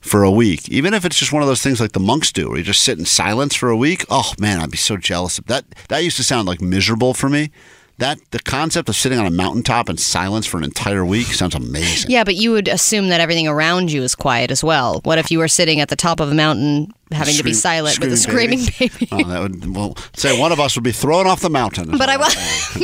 [0.00, 2.48] for a week, even if it's just one of those things like the monks do,
[2.48, 4.04] where you just sit in silence for a week.
[4.10, 5.64] Oh man, I'd be so jealous of that.
[5.88, 7.50] That used to sound like miserable for me.
[7.98, 11.54] That the concept of sitting on a mountaintop in silence for an entire week sounds
[11.54, 12.10] amazing.
[12.10, 15.00] yeah, but you would assume that everything around you is quiet as well.
[15.04, 17.98] What if you were sitting at the top of a mountain having to be silent
[17.98, 19.08] with a screaming baby?
[19.12, 21.90] Oh, that would well say one of us would be thrown off the mountain.
[21.96, 22.30] But I, wa-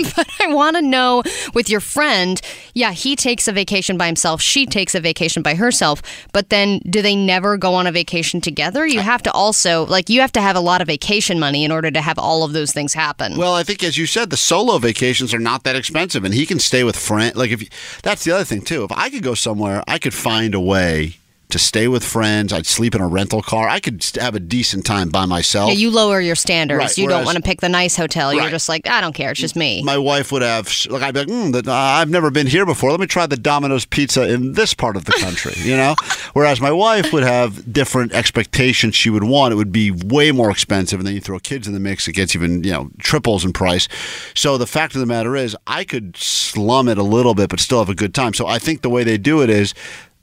[0.16, 1.22] but I want to know
[1.54, 2.40] with your friend.
[2.74, 4.40] Yeah, he takes a vacation by himself.
[4.40, 6.02] She takes a vacation by herself.
[6.32, 8.86] But then, do they never go on a vacation together?
[8.86, 11.70] You have to also like you have to have a lot of vacation money in
[11.72, 13.36] order to have all of those things happen.
[13.36, 16.46] Well, I think as you said, the solo vacations are not that expensive, and he
[16.46, 17.34] can stay with friend.
[17.36, 17.68] Like if you,
[18.02, 18.84] that's the other thing too.
[18.84, 21.16] If I could go somewhere, I could find a way
[21.51, 22.53] to stay with friends.
[22.53, 23.68] I'd sleep in a rental car.
[23.68, 25.70] I could have a decent time by myself.
[25.70, 26.78] Yeah, you lower your standards.
[26.78, 28.34] Right, you don't want to pick the nice hotel.
[28.34, 29.30] You're just like, I don't care.
[29.30, 29.82] It's just me.
[29.82, 32.66] my wife would have like I'd be like, mm, the, uh, I've never been here
[32.66, 32.90] before.
[32.90, 35.94] Let me try the Domino's pizza in this part of the country, you know.
[36.34, 38.94] Whereas my wife would have different expectations.
[38.94, 41.74] She would want it would be way more expensive, and then you throw kids in
[41.74, 43.88] the mix, it gets even you know triples in price.
[44.34, 47.61] So the fact of the matter is, I could slum it a little bit, but
[47.61, 48.34] still have a good time.
[48.34, 49.74] So I think the way they do it is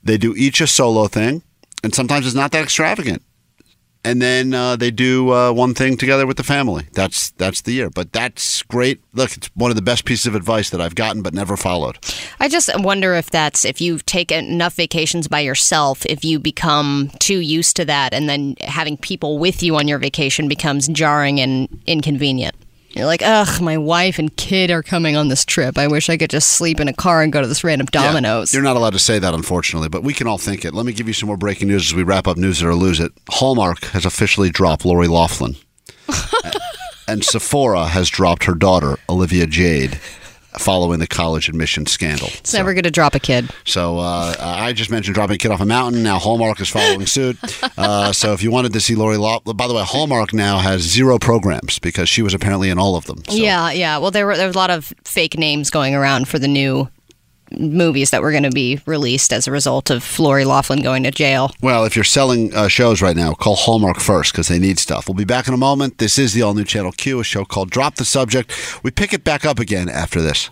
[0.06, 1.44] they do each a solo thing,
[1.84, 3.22] and sometimes it's not that extravagant
[4.06, 6.86] and then uh, they do uh, one thing together with the family.
[6.94, 7.90] That's that's the year.
[7.90, 9.02] But that's great.
[9.14, 11.98] Look, it's one of the best pieces of advice that I've gotten, but never followed.
[12.40, 17.12] I just wonder if that's if you take enough vacations by yourself, if you become
[17.20, 21.40] too used to that, and then having people with you on your vacation becomes jarring
[21.40, 22.56] and inconvenient.
[22.96, 25.78] You're like, ugh, my wife and kid are coming on this trip.
[25.78, 28.54] I wish I could just sleep in a car and go to this random Domino's.
[28.54, 30.74] You're not allowed to say that, unfortunately, but we can all think it.
[30.74, 32.74] Let me give you some more breaking news as we wrap up News It or
[32.74, 33.12] Lose It.
[33.30, 35.58] Hallmark has officially dropped Lori Laughlin,
[37.08, 40.00] and Sephora has dropped her daughter Olivia Jade.
[40.60, 43.50] Following the college admission scandal, it's never going to drop a kid.
[43.66, 46.04] So uh, I just mentioned dropping a kid off a mountain.
[46.04, 47.38] Now Hallmark is following suit.
[47.78, 50.82] Uh, so if you wanted to see Lori Law, by the way, Hallmark now has
[50.82, 53.22] zero programs because she was apparently in all of them.
[53.28, 53.98] So, Yeah, yeah.
[53.98, 56.88] Well, there were there was a lot of fake names going around for the new
[57.60, 61.12] movies that were going to be released as a result of Lori Laughlin going to
[61.12, 61.52] jail.
[61.62, 65.08] Well, if you're selling uh, shows right now, call Hallmark first because they need stuff.
[65.08, 65.98] We'll be back in a moment.
[65.98, 68.52] This is the all new Channel Q, a show called Drop the Subject.
[68.84, 70.50] We pick it back up again after this.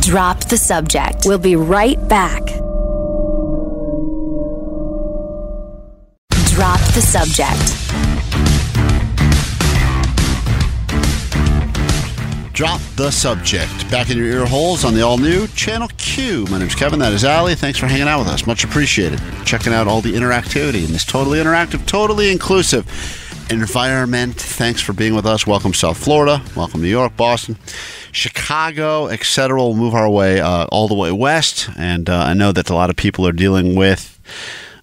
[0.00, 1.22] Drop the subject.
[1.24, 2.44] We'll be right back.
[6.50, 7.81] Drop the subject.
[12.52, 13.90] Drop the subject.
[13.90, 16.44] Back in your ear holes on the all new Channel Q.
[16.50, 16.98] My name's Kevin.
[16.98, 17.54] That is Allie.
[17.54, 18.46] Thanks for hanging out with us.
[18.46, 19.22] Much appreciated.
[19.46, 22.86] Checking out all the interactivity in this totally interactive, totally inclusive
[23.50, 24.34] environment.
[24.34, 25.46] Thanks for being with us.
[25.46, 26.42] Welcome, South Florida.
[26.54, 27.56] Welcome, New York, Boston,
[28.12, 29.56] Chicago, etc.
[29.56, 31.70] We'll move our way uh, all the way west.
[31.78, 34.20] And uh, I know that a lot of people are dealing with.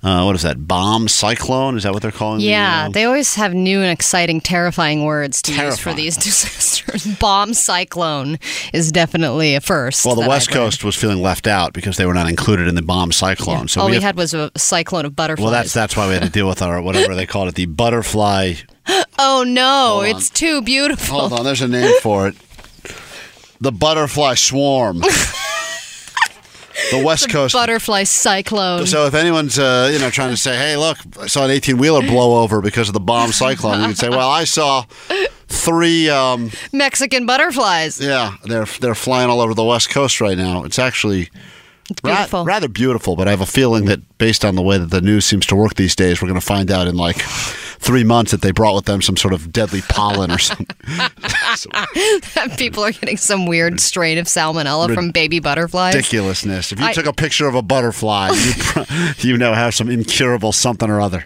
[0.01, 0.65] Uh, what is that?
[0.65, 1.75] Bomb cyclone?
[1.75, 2.39] Is that what they're calling?
[2.39, 6.15] the, Yeah, uh, they always have new and exciting, terrifying words to use for these
[6.23, 7.05] disasters.
[7.17, 8.39] Bomb cyclone
[8.71, 10.05] is definitely a first.
[10.05, 10.53] well, the West I've.
[10.55, 13.67] Coast was feeling left out because they were not included in the bomb cyclone.
[13.67, 15.43] So All we, have- had was a cyclone of butterflies.
[15.43, 17.65] Well, that's that's why we had to deal with our whatever they called it, the
[17.65, 18.53] butterfly.
[19.19, 21.19] oh no, it's too beautiful.
[21.19, 22.35] Hold on, there's a name for it.
[23.59, 25.01] The butterfly swarm.
[26.91, 27.53] the West Coast.
[27.53, 28.85] Butterfly cyclone.
[28.87, 31.77] so if anyone's uh, you know trying to say, "Hey, look, I saw an 18
[31.77, 34.83] wheeler blow over because of the bomb cyclone," you can say, "Well, I saw
[35.47, 36.09] three.
[36.09, 37.99] Um, Mexican butterflies.
[37.99, 40.63] yeah, they're they're flying all over the West Coast right now.
[40.63, 41.29] It's actually."
[41.91, 42.45] It's ra- beautiful.
[42.45, 45.25] rather beautiful, but I have a feeling that based on the way that the news
[45.25, 47.17] seems to work these days, we're going to find out in like
[47.79, 50.67] three months that they brought with them some sort of deadly pollen or something.
[51.55, 51.69] So,
[52.57, 55.95] People are getting some weird strain of salmonella from baby butterflies.
[55.95, 56.71] ridiculousness.
[56.71, 58.29] If you I- took a picture of a butterfly,
[59.17, 61.25] you, you know have some incurable something or other.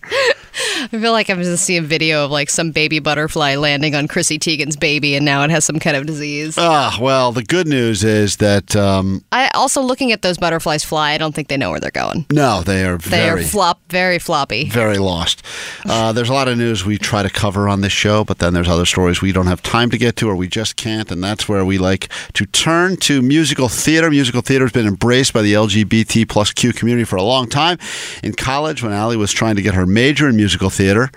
[0.84, 4.08] I feel like I'm just seeing a video of like some baby butterfly landing on
[4.08, 6.56] Chrissy Teigen's baby, and now it has some kind of disease.
[6.60, 11.14] Ah, well, the good news is that um, I also looking at those butterflies fly.
[11.14, 12.26] I don't think they know where they're going.
[12.32, 14.70] no, they are They very, are flop, very floppy.
[14.70, 15.44] very lost.
[15.86, 18.54] Uh, there's a lot of news we try to cover on this show, but then
[18.54, 21.24] there's other stories we don't have time to get to or we just can't, and
[21.24, 24.10] that's where we like to turn to musical theater.
[24.10, 27.78] Musical theater has been embraced by the LGBT plus Q community for a long time.
[28.24, 31.10] In college, when Allie was trying to get her major in musical theater,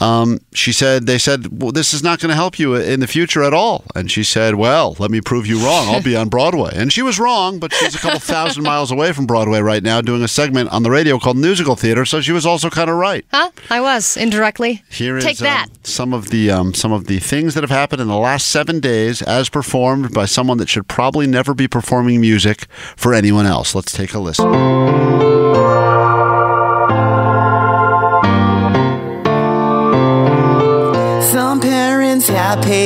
[0.00, 3.06] um, she said, they said, well, this is not going to help you in the
[3.06, 3.84] future at all.
[3.94, 5.88] And she said, well, let me prove you wrong.
[5.88, 6.70] I'll be on Broadway.
[6.74, 10.00] And she was wrong, but she's a couple thousand miles away from Broadway right now
[10.00, 12.04] doing a segment on the radio called Musical Theater.
[12.04, 13.24] So she was also kind of right.
[13.32, 13.50] Huh?
[13.68, 14.82] I was indirectly.
[14.90, 15.68] Here is Take that.
[15.68, 18.46] um, some of the um, some of the things that have happened in the last
[18.48, 23.46] seven days, as performed by someone that should probably never be performing music for anyone
[23.46, 23.74] else.
[23.74, 25.99] Let's take a listen.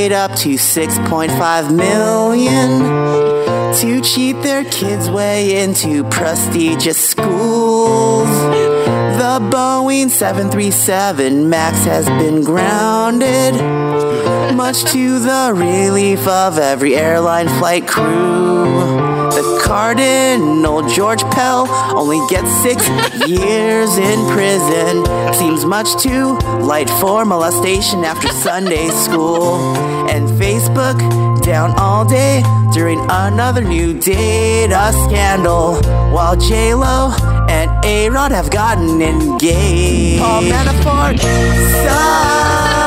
[0.04, 8.28] Paid up to 6.5 million to cheat their kids' way into prestigious schools.
[9.16, 13.54] The Boeing 737 MAX has been grounded,
[14.54, 19.04] much to the relief of every airline flight crew.
[19.34, 22.86] The Cardinal George Pell only gets six
[23.26, 25.04] years in prison.
[25.34, 29.93] Seems much too light for molestation after Sunday school.
[30.14, 30.96] And Facebook
[31.42, 32.40] down all day
[32.72, 35.74] during another new data scandal.
[36.14, 37.10] While J-Lo
[37.48, 40.20] and A Rod have gotten engaged.
[40.22, 42.83] Paul Manafort sucks.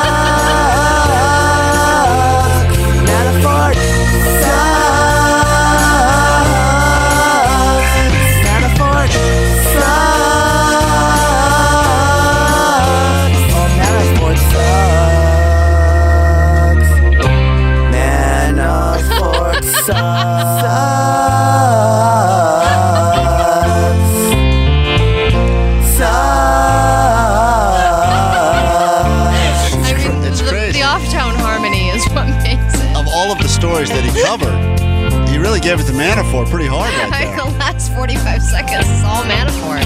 [35.68, 37.36] Gave it to Manafort pretty hard right there.
[37.36, 39.84] the last 45 seconds is all Manafort.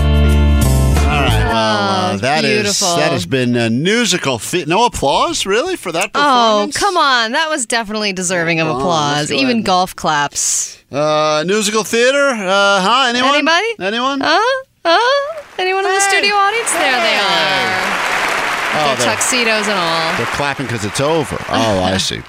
[1.01, 2.95] All right, well, uh, Oh, that is beautiful.
[2.97, 4.37] that has been a musical.
[4.37, 6.75] Fe- no applause, really, for that performance.
[6.77, 7.31] Oh, come on.
[7.31, 9.31] That was definitely deserving of on, applause.
[9.31, 9.65] Even ahead.
[9.65, 10.77] golf claps.
[10.91, 12.27] Uh, musical theater.
[12.29, 13.05] Uh, huh?
[13.09, 13.33] Anyone?
[13.35, 13.67] Anybody?
[13.79, 14.19] Anyone?
[14.23, 14.63] Huh?
[14.85, 15.43] Huh?
[15.57, 16.71] Anyone in the studio audience?
[16.73, 17.81] There they are.
[18.77, 20.17] oh, Their tuxedos and all.
[20.17, 21.37] they're clapping because it's over.
[21.49, 22.21] Oh, I see.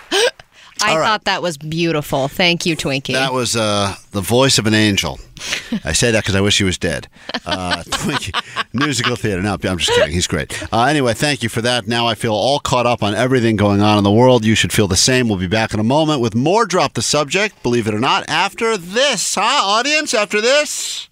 [0.82, 1.06] I All right.
[1.06, 2.28] thought that was beautiful.
[2.28, 3.12] Thank you, Twinkie.
[3.12, 5.18] That was uh, the voice of an angel.
[5.84, 7.08] I say that because I wish he was dead.
[7.46, 8.34] Uh, Twinkie,
[8.72, 9.40] musical theater.
[9.42, 10.12] No, I'm just kidding.
[10.12, 10.60] He's great.
[10.72, 11.86] Uh, anyway, thank you for that.
[11.86, 14.44] Now I feel all caught up on everything going on in the world.
[14.44, 15.28] You should feel the same.
[15.28, 18.24] We'll be back in a moment with more Drop the Subject, believe it or not,
[18.28, 20.14] after this, huh, audience?
[20.14, 21.08] After this?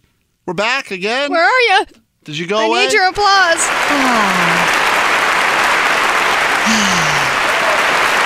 [0.46, 1.30] We're back again?
[1.30, 1.86] Where are you?
[2.24, 2.84] Did you go I away?
[2.86, 3.58] need your applause.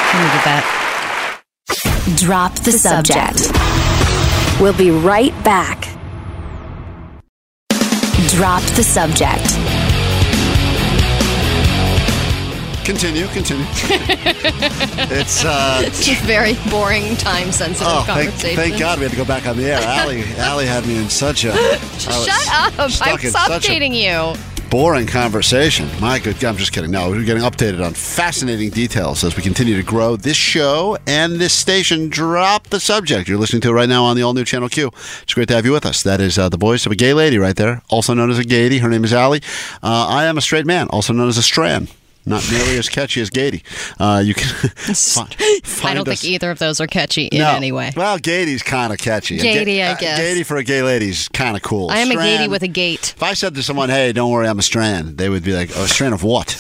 [0.07, 0.80] I needed that.
[2.12, 3.50] Drop the subject.
[4.61, 5.88] We'll be right back.
[8.28, 9.55] Drop the subject.
[12.84, 13.64] Continue, continue.
[15.16, 18.57] it's, uh, It's a very boring, time-sensitive oh, thank, conversation.
[18.57, 19.80] thank God we had to go back on the air.
[19.80, 21.52] Allie, Allie had me in such a.
[21.52, 22.90] I was Shut up!
[22.90, 24.34] stuck I'm in such a suffocating you.
[24.75, 25.89] Boring conversation.
[26.01, 26.91] My good God, I'm just kidding.
[26.91, 31.37] No, we're getting updated on fascinating details as we continue to grow this show and
[31.37, 32.09] this station.
[32.09, 33.29] Drop the subject.
[33.29, 34.91] You're listening to right now on the all new Channel Q.
[35.22, 36.03] It's great to have you with us.
[36.03, 38.45] That is uh, the voice of a gay lady right there, also known as a
[38.45, 38.79] gaiety.
[38.79, 39.43] Her name is Allie.
[39.81, 41.87] Uh, I am a straight man, also known as a Stran.
[42.27, 43.62] Not nearly as catchy as Gaiety.
[43.99, 44.49] Uh, you can
[44.95, 45.27] fi-
[45.62, 47.51] find I don't us- think either of those are catchy in no.
[47.51, 47.93] any way.
[47.97, 49.39] Well, Gaity's kind of catchy.
[49.39, 50.18] A ga- Gaiety, I uh, guess.
[50.18, 51.91] Gaiety for a gay lady is kind of cool.
[51.91, 53.12] I am a gatey Stran- with a gate.
[53.16, 55.70] if I said to someone, "Hey, don't worry, I'm a strand," they would be like,
[55.77, 56.53] "Oh, a strand of what?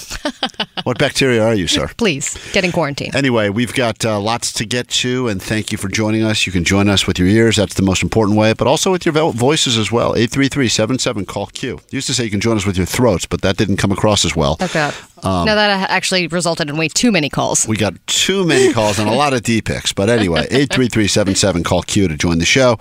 [0.84, 3.10] what bacteria are you, sir?" Please, get in quarantine.
[3.14, 6.46] Anyway, we've got uh, lots to get to, and thank you for joining us.
[6.46, 7.56] You can join us with your ears.
[7.56, 10.14] That's the most important way, but also with your voices as well.
[10.14, 11.80] 833-77 call Q.
[11.90, 14.24] Used to say you can join us with your throats, but that didn't come across
[14.24, 14.56] as well.
[14.60, 14.94] Oh God!
[15.22, 17.66] Um, no, that actually resulted in way too many calls.
[17.66, 19.92] We got too many calls and a lot of D pics.
[19.92, 22.78] But anyway, 83377 call Q to join the show.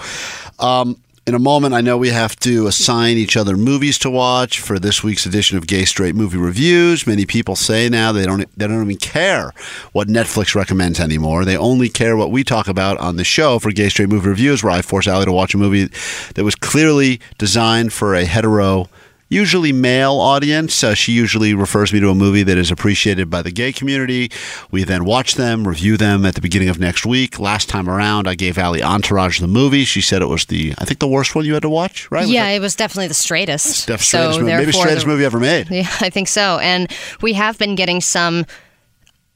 [0.60, 4.60] Um, in a moment, I know we have to assign each other movies to watch
[4.60, 7.08] for this week's edition of Gay Straight Movie Reviews.
[7.08, 9.54] Many people say now they don't they don't even care
[9.94, 11.46] what Netflix recommends anymore.
[11.46, 14.64] They only care what we talk about on the show for Gay Straight Movie Reviews,
[14.64, 15.86] where I force Allie to watch a movie
[16.36, 18.90] that was clearly designed for a hetero
[19.34, 20.84] usually male audience.
[20.84, 24.32] Uh, she usually refers me to a movie that is appreciated by the gay community.
[24.72, 27.40] We then watch them, review them at the beginning of next week.
[27.40, 29.84] Last time around, I gave Allie Entourage the movie.
[29.84, 32.28] She said it was the, I think, the worst one you had to watch, right?
[32.28, 33.88] Yeah, that it was definitely the straightest.
[33.88, 35.70] the so straightest movie, maybe straightest the- movie ever made.
[35.74, 36.60] Yeah, I think so.
[36.60, 38.46] And we have been getting some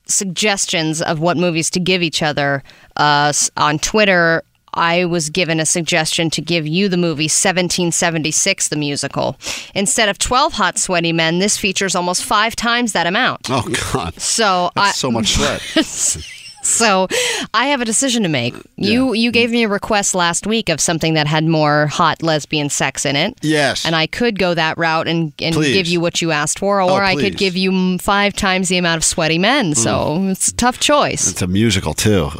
[0.05, 2.63] suggestions of what movies to give each other
[2.95, 4.43] uh, on Twitter.
[4.77, 9.35] I was given a suggestion to give you the movie 1776, the musical.
[9.73, 13.41] Instead of 12 hot, sweaty men, this features almost five times that amount.
[13.49, 15.61] Oh God, So I, so much sweat.
[16.67, 17.07] so
[17.53, 18.55] I have a decision to make.
[18.75, 22.69] You you gave me a request last week of something that had more hot lesbian
[22.69, 23.37] sex in it.
[23.41, 23.85] Yes.
[23.85, 25.73] And I could go that route and, and Please.
[25.73, 28.69] give you what you asked for, or Oh, I could give you mm, five times
[28.69, 29.75] the amount of sweaty men.
[29.75, 31.29] So it's a tough choice.
[31.29, 32.29] It's a musical too.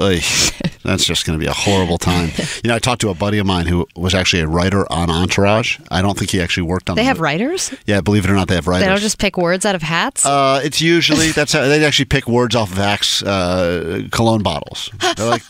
[0.84, 2.30] That's just going to be a horrible time.
[2.64, 5.10] You know, I talked to a buddy of mine who was actually a writer on
[5.10, 5.80] Entourage.
[5.92, 6.96] I don't think he actually worked on.
[6.96, 7.74] They the have mo- writers?
[7.86, 8.86] Yeah, believe it or not, they have writers.
[8.86, 10.26] They don't just pick words out of hats?
[10.26, 14.90] Uh, it's usually that's how they actually pick words off of Axe uh, cologne bottles.
[15.16, 15.44] They're like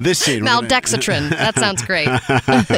[0.00, 0.42] this scene.
[0.62, 0.68] gonna-
[1.30, 2.06] that sounds great.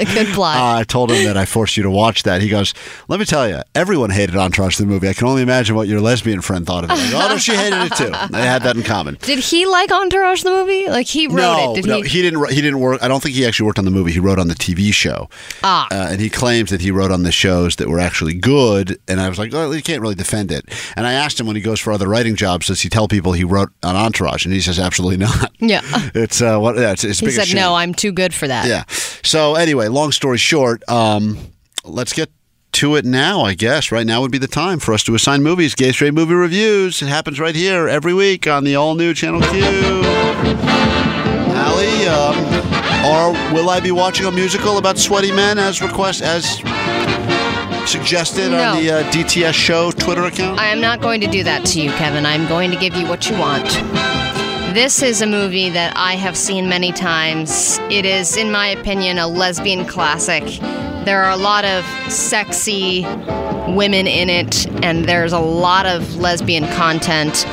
[0.09, 0.57] Good plot.
[0.57, 2.43] Uh, I told him that I forced you to watch that.
[2.43, 2.75] He goes,
[3.09, 5.09] "Let me tell you, everyone hated Entourage the movie.
[5.09, 7.15] I can only imagine what your lesbian friend thought of it.
[7.15, 8.11] Oh no, she hated it too.
[8.31, 10.89] They had that in common." Did he like Entourage the movie?
[10.89, 11.77] Like he wrote no, it?
[11.77, 12.09] Did no, he?
[12.09, 12.51] he didn't.
[12.51, 13.03] He didn't work.
[13.03, 14.13] I don't think he actually worked on the movie.
[14.13, 15.29] He wrote on the TV show.
[15.63, 15.87] Ah.
[15.91, 18.99] uh, and he claims that he wrote on the shows that were actually good.
[19.09, 20.65] And I was like, well, you can't really defend it.
[20.97, 23.33] And I asked him when he goes for other writing jobs, does he tell people
[23.33, 24.45] he wrote on Entourage?
[24.45, 25.36] And he says, absolutely not.
[25.59, 25.81] Yeah.
[26.15, 26.77] It's uh, what?
[26.77, 28.85] Yeah, it's, it's He said, "No, I'm too good for that." Yeah.
[29.25, 31.39] So anyway, long story short, um,
[31.85, 32.29] let's get
[32.73, 33.91] to it now, I guess.
[33.91, 37.01] Right now would be the time for us to assign movies, Gay Straight Movie Reviews.
[37.01, 39.63] It happens right here every week on the all new Channel Q.
[41.57, 42.37] Allie, um,
[43.07, 46.59] or will I be watching a musical about sweaty men as request as
[47.91, 48.73] suggested No.
[48.75, 50.59] on the uh, DTS show Twitter account?
[50.61, 52.27] I am not going to do that to you, Kevin.
[52.27, 53.65] I'm going to give you what you want.
[54.77, 57.79] This is a movie that I have seen many times.
[57.91, 60.45] It is, in my opinion, a lesbian classic.
[61.07, 63.05] There are a lot of sexy
[63.69, 67.47] women in it, and there's a lot of lesbian content.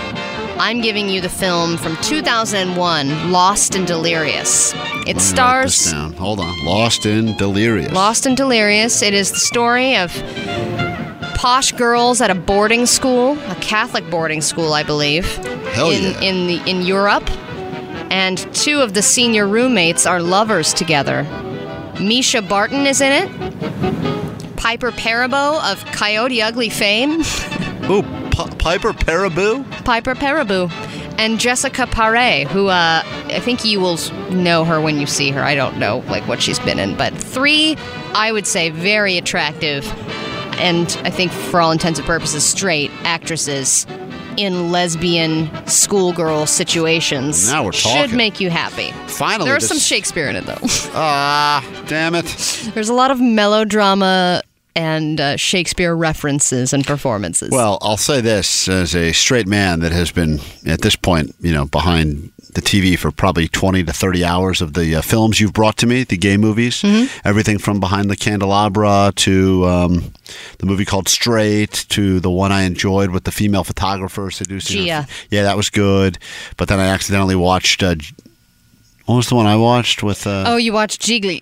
[0.60, 4.74] I'm giving you the film from 2001, Lost and Delirious.
[4.74, 5.92] It Let me write stars.
[6.18, 6.66] Hold on.
[6.66, 7.94] Lost in Delirious.
[7.94, 9.02] Lost and Delirious.
[9.02, 10.12] It is the story of
[11.44, 15.26] posh girls at a boarding school, a Catholic boarding school, I believe,
[15.74, 16.22] Hell in yeah.
[16.22, 17.30] in the in Europe.
[18.10, 21.26] And two of the senior roommates are lovers together.
[21.96, 24.56] Mischa Barton is in it.
[24.56, 27.12] Piper Parabo of Coyote Ugly fame.
[27.92, 29.70] Ooh, P- Piper Paraboo?
[29.84, 30.72] Piper Parabo.
[31.18, 33.98] And Jessica Paré, who uh, I think you will
[34.32, 35.42] know her when you see her.
[35.42, 37.76] I don't know like what she's been in, but three,
[38.14, 39.84] I would say, very attractive,
[40.60, 43.86] and I think for all intents and purposes, straight actresses
[44.38, 47.52] in lesbian schoolgirl situations.
[47.52, 48.92] Now we're Should make you happy.
[49.08, 49.50] Finally.
[49.50, 50.58] There's this- some Shakespeare in it though.
[50.96, 52.26] Ah, damn it.
[52.74, 54.42] There's a lot of melodrama
[54.76, 57.50] and uh, Shakespeare references and performances.
[57.52, 61.52] Well, I'll say this as a straight man that has been at this point, you
[61.54, 65.54] know, behind the TV for probably 20 to 30 hours of the uh, films you've
[65.54, 67.28] brought to me, the gay movies, Mm-hmm.
[67.28, 70.14] everything from Behind the Candelabra to um,
[70.60, 74.82] the movie called Straight to the one I enjoyed with the female photographer seducing.
[74.88, 76.18] her- Yeah, that was good.
[76.58, 77.82] But then I accidentally watched.
[77.84, 77.96] Uh,
[79.06, 80.26] what was the one I watched with?
[80.26, 81.40] Uh, oh, you watched Jiggly.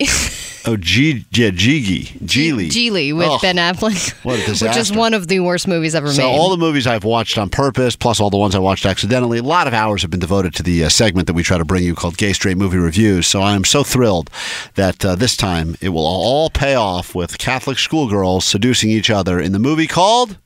[0.68, 2.07] oh, G, yeah, Gigli.
[2.26, 2.70] Gigli.
[2.70, 4.14] Gigli with Oh, Ben Affleck.
[4.24, 6.24] what a Which is one of the worst movies ever So made.
[6.24, 9.38] So all the movies I've watched on purpose, plus all the ones I watched accidentally,
[9.38, 11.66] a lot of hours have been devoted to the uh, segment that we try to
[11.66, 13.28] bring you called Gay Straight Movie Reviews.
[13.28, 14.32] So I am so thrilled
[14.76, 19.39] that uh, this time it will all pay off with Catholic schoolgirls seducing each other
[19.39, 20.38] in the movie called.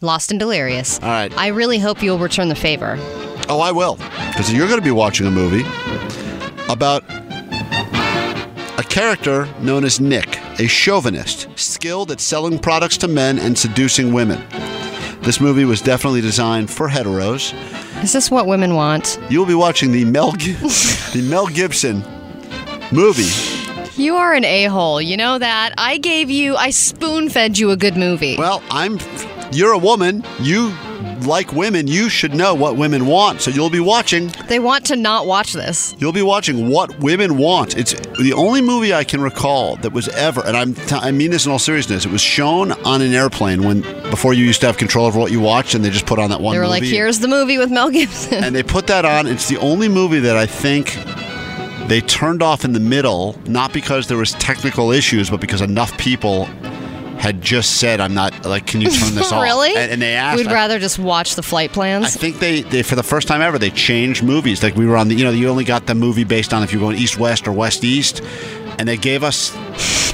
[0.00, 1.00] Lost and Delirious.
[1.00, 1.32] All right.
[1.38, 2.96] I really hope you'll return the favor.
[3.48, 5.62] Oh, I will, because you're going to be watching a movie
[6.68, 7.02] about
[8.78, 14.12] a character known as Nick, a chauvinist, skilled at selling products to men and seducing
[14.12, 14.44] women.
[15.22, 17.52] This movie was definitely designed for heteros.
[18.02, 19.18] Is this what women want?
[19.28, 22.04] You'll be watching the Mel the Mel Gibson
[22.92, 23.30] movie.
[24.00, 25.00] You are an a hole.
[25.00, 25.74] You know that?
[25.78, 28.36] I gave you, I spoon fed you a good movie.
[28.36, 28.98] Well, I'm
[29.52, 30.24] you're a woman.
[30.40, 30.70] You
[31.26, 31.86] like women.
[31.86, 33.40] You should know what women want.
[33.42, 34.28] So you'll be watching.
[34.48, 35.94] they want to not watch this.
[35.98, 37.76] You'll be watching what women want.
[37.76, 41.30] It's the only movie I can recall that was ever, and I'm t- I mean
[41.30, 42.04] this in all seriousness.
[42.06, 45.32] It was shown on an airplane when before you used to have control over what
[45.32, 46.52] you watched, and they just put on that one.
[46.54, 46.80] They were movie.
[46.80, 48.44] like, here's the movie with Mel Gibson.
[48.44, 49.26] and they put that on.
[49.26, 50.96] It's the only movie that I think
[51.88, 55.96] they turned off in the middle, not because there was technical issues, but because enough
[55.98, 56.48] people
[57.18, 59.74] had just said, "I'm not like, can you turn this off?" really?
[59.76, 60.38] And, and they asked.
[60.38, 62.04] We'd I- rather just watch the flight plans.
[62.04, 64.62] I think they, they, for the first time ever, they changed movies.
[64.62, 66.72] Like we were on the, you know, you only got the movie based on if
[66.72, 68.22] you're going east west or west east,
[68.78, 69.50] and they gave us,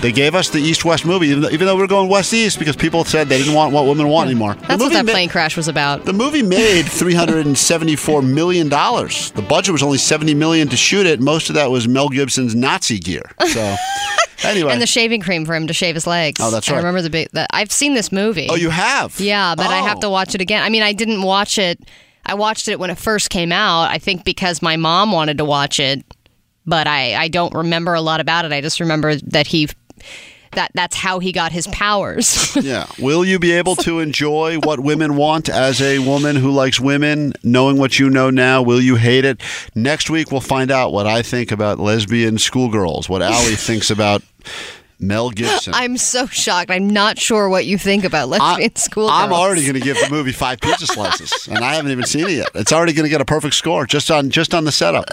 [0.00, 2.32] they gave us the east west movie, even though, even though we were going west
[2.32, 4.54] east because people said they didn't want what women want anymore.
[4.54, 6.04] The That's what that ma- plane crash was about.
[6.04, 9.30] the movie made three hundred and seventy-four million dollars.
[9.32, 11.20] The budget was only seventy million to shoot it.
[11.20, 13.22] Most of that was Mel Gibson's Nazi gear.
[13.48, 13.76] So,
[14.44, 16.40] anyway, And the shaving cream for him to shave his legs.
[16.42, 16.76] Oh, that's right.
[16.76, 17.28] I remember the big.
[17.32, 18.48] The, I've seen this movie.
[18.50, 19.18] oh, you have?
[19.20, 20.02] Yeah, but I have Oh.
[20.02, 20.62] to watch it again.
[20.62, 21.80] I mean, I didn't watch it.
[22.24, 23.90] I watched it when it first came out.
[23.90, 26.04] I think because my mom wanted to watch it,
[26.66, 28.52] but I I don't remember a lot about it.
[28.52, 29.68] I just remember that he
[30.52, 32.56] that that's how he got his powers.
[32.62, 32.86] Yeah.
[32.98, 37.32] Will you be able to enjoy what women want as a woman who likes women,
[37.42, 38.62] knowing what you know now?
[38.62, 39.40] Will you hate it?
[39.74, 44.22] Next week, we'll find out what I think about lesbian schoolgirls, what Allie thinks about
[45.02, 45.74] Mel Gibson.
[45.76, 46.70] I'm so shocked.
[46.70, 49.08] I'm not sure what you think about lesbian school.
[49.08, 52.26] I'm already going to give the movie five pizza slices, and I haven't even seen
[52.26, 52.48] it yet.
[52.54, 55.04] It's already going to get a perfect score just on just on the setup.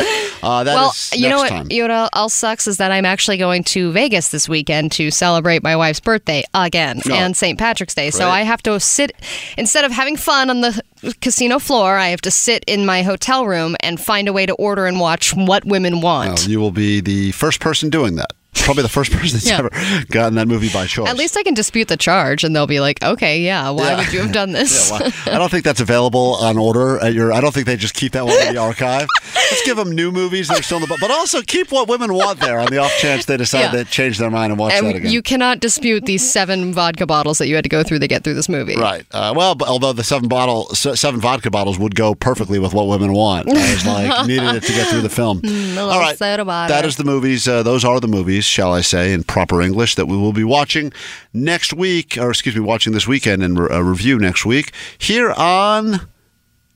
[0.41, 1.49] Uh, that well, is you know what?
[1.49, 1.67] time.
[1.69, 5.11] You know what else sucks is that I'm actually going to Vegas this weekend to
[5.11, 7.13] celebrate my wife's birthday again Oh.
[7.13, 7.57] and St.
[7.57, 8.11] Patrick's Day.
[8.11, 9.11] So I have to sit
[9.57, 10.81] instead of having fun on the
[11.21, 11.97] casino floor.
[11.97, 14.99] I have to sit in my hotel room and find a way to order and
[14.99, 16.45] watch what women want.
[16.45, 18.31] Oh, you will be the first person doing that.
[18.53, 19.59] Probably the first person that's Yeah.
[19.59, 19.69] ever
[20.09, 21.07] gotten that movie by choice.
[21.07, 23.97] At least I can dispute the charge, and they'll be like, "Okay, yeah, why Yeah.
[23.97, 27.13] would you have done this?" Yeah, well, I don't think that's available on order at
[27.13, 27.31] your.
[27.31, 29.07] I don't think they just keep that one in the archive.
[29.51, 31.87] Let's give them new movies that are still in the book, but also keep what
[31.87, 34.73] women want there on the off chance they decide to change their mind and watch
[34.73, 35.11] that again.
[35.11, 38.23] you cannot dispute these seven vodka bottles that you had to go through to get
[38.23, 38.75] through this movie.
[38.75, 39.05] Right.
[39.11, 42.87] Uh, well, but although the seven bottle, seven vodka bottles would go perfectly with what
[42.87, 45.39] women want, I was like needed it to get through the film.
[45.43, 47.47] little All right, soda that is the movies.
[47.47, 50.43] Uh, those are the movies, shall I say, in proper English that we will be
[50.43, 50.91] watching
[51.33, 56.07] next week, or excuse me, watching this weekend and re- review next week here on.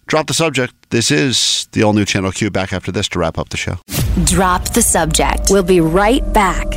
[0.05, 0.73] Drop the subject.
[0.89, 2.49] This is the all new Channel Q.
[2.51, 3.77] Back after this to wrap up the show.
[4.25, 5.47] Drop the subject.
[5.49, 6.69] We'll be right back.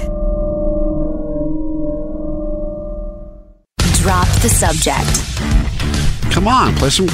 [4.01, 6.33] Drop the subject.
[6.33, 7.09] Come on, play some,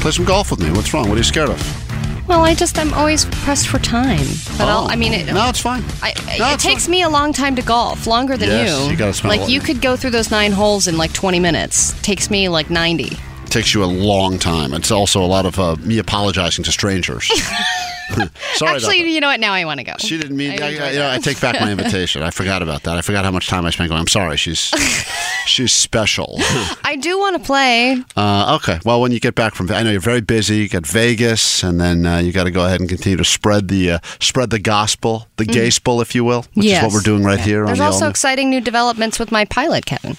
[0.00, 0.70] play some golf with me.
[0.70, 1.08] What's wrong?
[1.08, 1.89] What are you scared of?
[2.30, 4.24] Well, I just I'm always pressed for time.
[4.56, 5.82] But I'll, Oh, I mean, it, no, it's fine.
[6.00, 6.92] I, No, it it's takes fine.
[6.92, 8.90] me a long time to golf, longer than Yes, you.
[8.92, 11.40] you gotta a like lot- you could go through those nine holes in like 20
[11.40, 11.92] minutes.
[12.02, 13.16] Takes me like 90.
[13.46, 14.72] takes you a long time.
[14.74, 17.28] It's also a lot of uh, me apologizing to strangers.
[18.54, 19.40] Sorry Actually, you know what?
[19.40, 19.94] Now I want to go.
[19.98, 20.60] She didn't mean.
[20.62, 22.22] I I, I, you know, I take back my invitation.
[22.22, 22.96] I forgot about that.
[22.98, 24.00] I forgot how much time I spent going.
[24.00, 24.36] I'm sorry.
[24.36, 24.58] She's
[25.46, 26.36] she's special.
[26.84, 28.02] I do want to play.
[28.16, 28.78] Uh, okay.
[28.84, 30.56] Well, when you get back from, I know you're very busy.
[30.58, 33.68] You got Vegas, and then uh, you got to go ahead and continue to spread
[33.68, 36.94] the uh, spread the gospel, the gospel, if you will, which is what Mm.
[36.94, 37.64] We're doing right here.
[37.66, 40.16] There's on the also exciting new developments with my pilot, Kevin.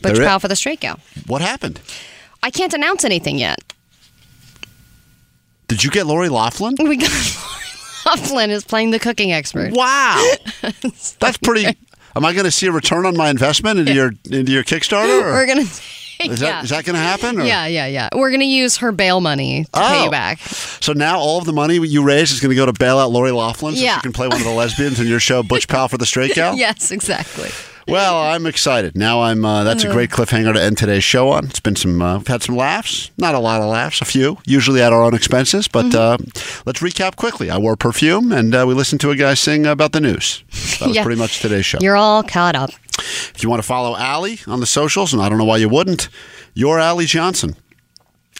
[0.00, 0.98] Butch Pal for the Straight Gal.
[1.26, 1.80] What happened?
[2.42, 3.58] I can't announce anything yet.
[5.70, 6.74] Did you get Lori Loughlin?
[6.80, 7.10] We got
[8.06, 9.72] Loughlin is playing the cooking expert.
[9.72, 10.34] Wow,
[11.20, 11.66] that's pretty.
[12.16, 15.22] Am I going to see a return on my investment into your into your Kickstarter?
[15.22, 15.60] or- We're gonna.
[15.62, 16.62] Is that yeah.
[16.62, 17.40] is that going to happen?
[17.40, 18.08] or- yeah, yeah, yeah.
[18.14, 20.04] We're gonna use her bail money to pay Oh.
[20.04, 20.38] you back.
[20.40, 23.10] So now all of the money you raise is going to go to bail out
[23.10, 23.94] Lori Loughlin so Yeah.
[23.94, 26.34] she can play one of the lesbians in your show, Butch Pal for the Straight
[26.34, 26.56] Gal?
[26.58, 27.48] Yes, exactly.
[27.88, 28.96] Well, I'm excited.
[28.96, 29.44] Now I'm.
[29.44, 31.46] Uh, that's a great cliffhanger to end today's show on.
[31.46, 32.00] It's been some.
[32.00, 33.10] Uh, we've had some laughs.
[33.18, 34.00] Not a lot of laughs.
[34.00, 35.66] A few, usually at our own expenses.
[35.66, 36.18] But uh,
[36.66, 37.50] let's recap quickly.
[37.50, 40.44] I wore perfume, and uh, we listened to a guy sing about the news.
[40.78, 41.02] That was Yeah.
[41.04, 41.78] pretty much today's show.
[41.80, 42.70] You're all caught up.
[42.98, 45.68] if you want to follow Allie on the socials, and I don't know why you
[45.68, 46.08] wouldn't,
[46.54, 47.56] you're Allie Johnson.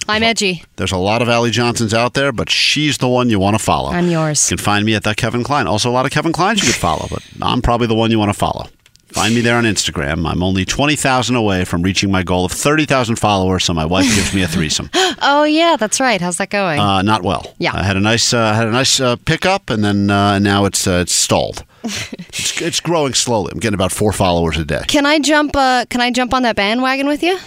[0.08, 0.64] I'm edgy.
[0.76, 3.62] There's a lot of Allie Johnsons out there, but she's the one you want to
[3.62, 3.90] follow.
[3.90, 4.50] I'm yours.
[4.50, 5.66] You can find me at that Kevin Klein.
[5.66, 8.18] Also, a lot of Kevin Kleins you could follow, but I'm probably the one you
[8.18, 8.66] want to follow.
[9.12, 10.28] Find me there on Instagram.
[10.30, 14.32] I'm only 20,000 away from reaching my goal of 30,000 followers, so my wife gives
[14.34, 14.90] me a threesome.
[15.22, 16.18] Oh yeah, that's right.
[16.18, 16.80] How's that going?
[16.80, 17.54] Uh, not well.
[17.58, 17.72] Yeah.
[17.74, 20.86] I had a nice, uh, had a nice uh, pickup, and then uh, now it's
[20.86, 21.62] uh, it's stalled.
[21.84, 23.50] it's, it's growing slowly.
[23.52, 24.82] I'm getting about four followers a day.
[24.88, 25.54] can I jump?
[25.54, 27.38] Uh, can I jump on that bandwagon with you?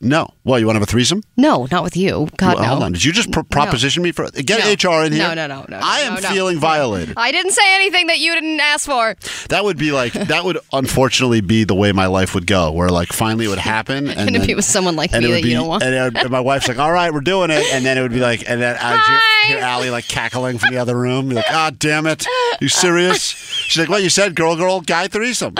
[0.00, 0.28] No.
[0.44, 1.22] Well, you want to have a threesome?
[1.36, 2.28] No, not with you.
[2.36, 2.68] God Well, no.
[2.70, 2.92] Hold on.
[2.92, 4.90] Did you just pro- proposition me for get No.
[4.92, 5.22] HR in here?
[5.28, 6.28] No, no, no, no, I am no.
[6.28, 7.14] feeling violated.
[7.16, 9.16] I didn't say anything that you didn't ask for.
[9.48, 12.90] That would be like that would unfortunately be the way my life would go, where
[12.90, 15.42] like finally it would happen, and, And if then- it was someone like me that
[15.42, 15.82] be, you don't want.
[15.82, 18.12] and, would- and my wife's like, "All right, we're doing it," and then it would
[18.12, 21.34] be like, and then I'd hear, hear Allie like cackling from the other room, be
[21.34, 22.24] like, "Ah, damn it,
[22.60, 25.54] you serious?" She's like, "What you said, girl, girl, guy threesome?"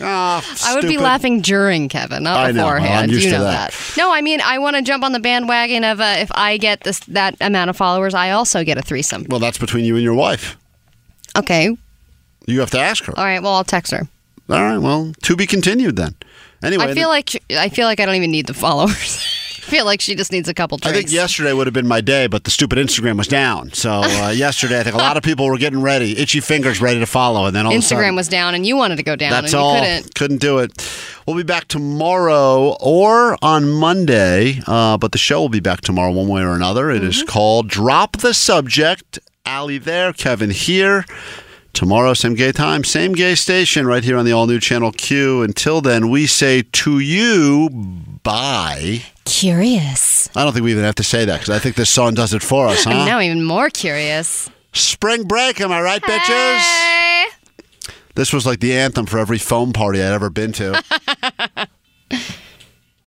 [0.00, 2.64] Ah, I would be laughing during Kevin, not I know.
[2.64, 3.12] Well, I'm beforehand.
[3.12, 3.74] used you to know that.
[3.96, 6.82] No, I mean I want to jump on the bandwagon of uh, if I get
[6.82, 9.26] this that amount of followers, I also get a threesome.
[9.28, 10.56] Well, that's between you and your wife.
[11.36, 11.76] Okay.
[12.46, 13.14] You have to ask her.
[13.16, 13.42] All right.
[13.42, 14.08] Well, I'll text her.
[14.48, 14.78] All right.
[14.78, 16.14] Well, to be continued then.
[16.62, 19.38] Anyway, I feel like I feel like I don't even need the followers.
[19.62, 22.00] I feel like she just needs a couple I think yesterday would have been my
[22.00, 23.72] day, but the stupid Instagram was down.
[23.72, 26.98] So uh, yesterday, I think a lot of people were getting ready, itchy fingers, ready
[26.98, 29.04] to follow, and then all of a sudden, Instagram was down and you wanted to
[29.04, 30.02] go down That's and you all.
[30.16, 30.38] couldn't.
[30.38, 30.72] do it.
[31.26, 36.10] We'll be back tomorrow or on Monday, uh, but the show will be back tomorrow
[36.10, 36.90] one way or another.
[36.90, 37.28] It is Mm-hmm.
[37.28, 39.20] called Drop the Subject.
[39.46, 41.04] Allie there, Kevin here.
[41.72, 45.42] Tomorrow, same gay time, same gay station, right here on the all new Channel Q.
[45.42, 47.68] Until then, we say to you,
[48.22, 49.02] bye.
[49.24, 50.28] Curious.
[50.36, 52.34] I don't think we even have to say that because I think this song does
[52.34, 52.90] it for us, huh?
[52.90, 54.50] I'm now even more curious.
[54.72, 57.32] Spring break, am I right, bitches?
[58.14, 60.82] This was like the anthem for every foam party I'd ever been to.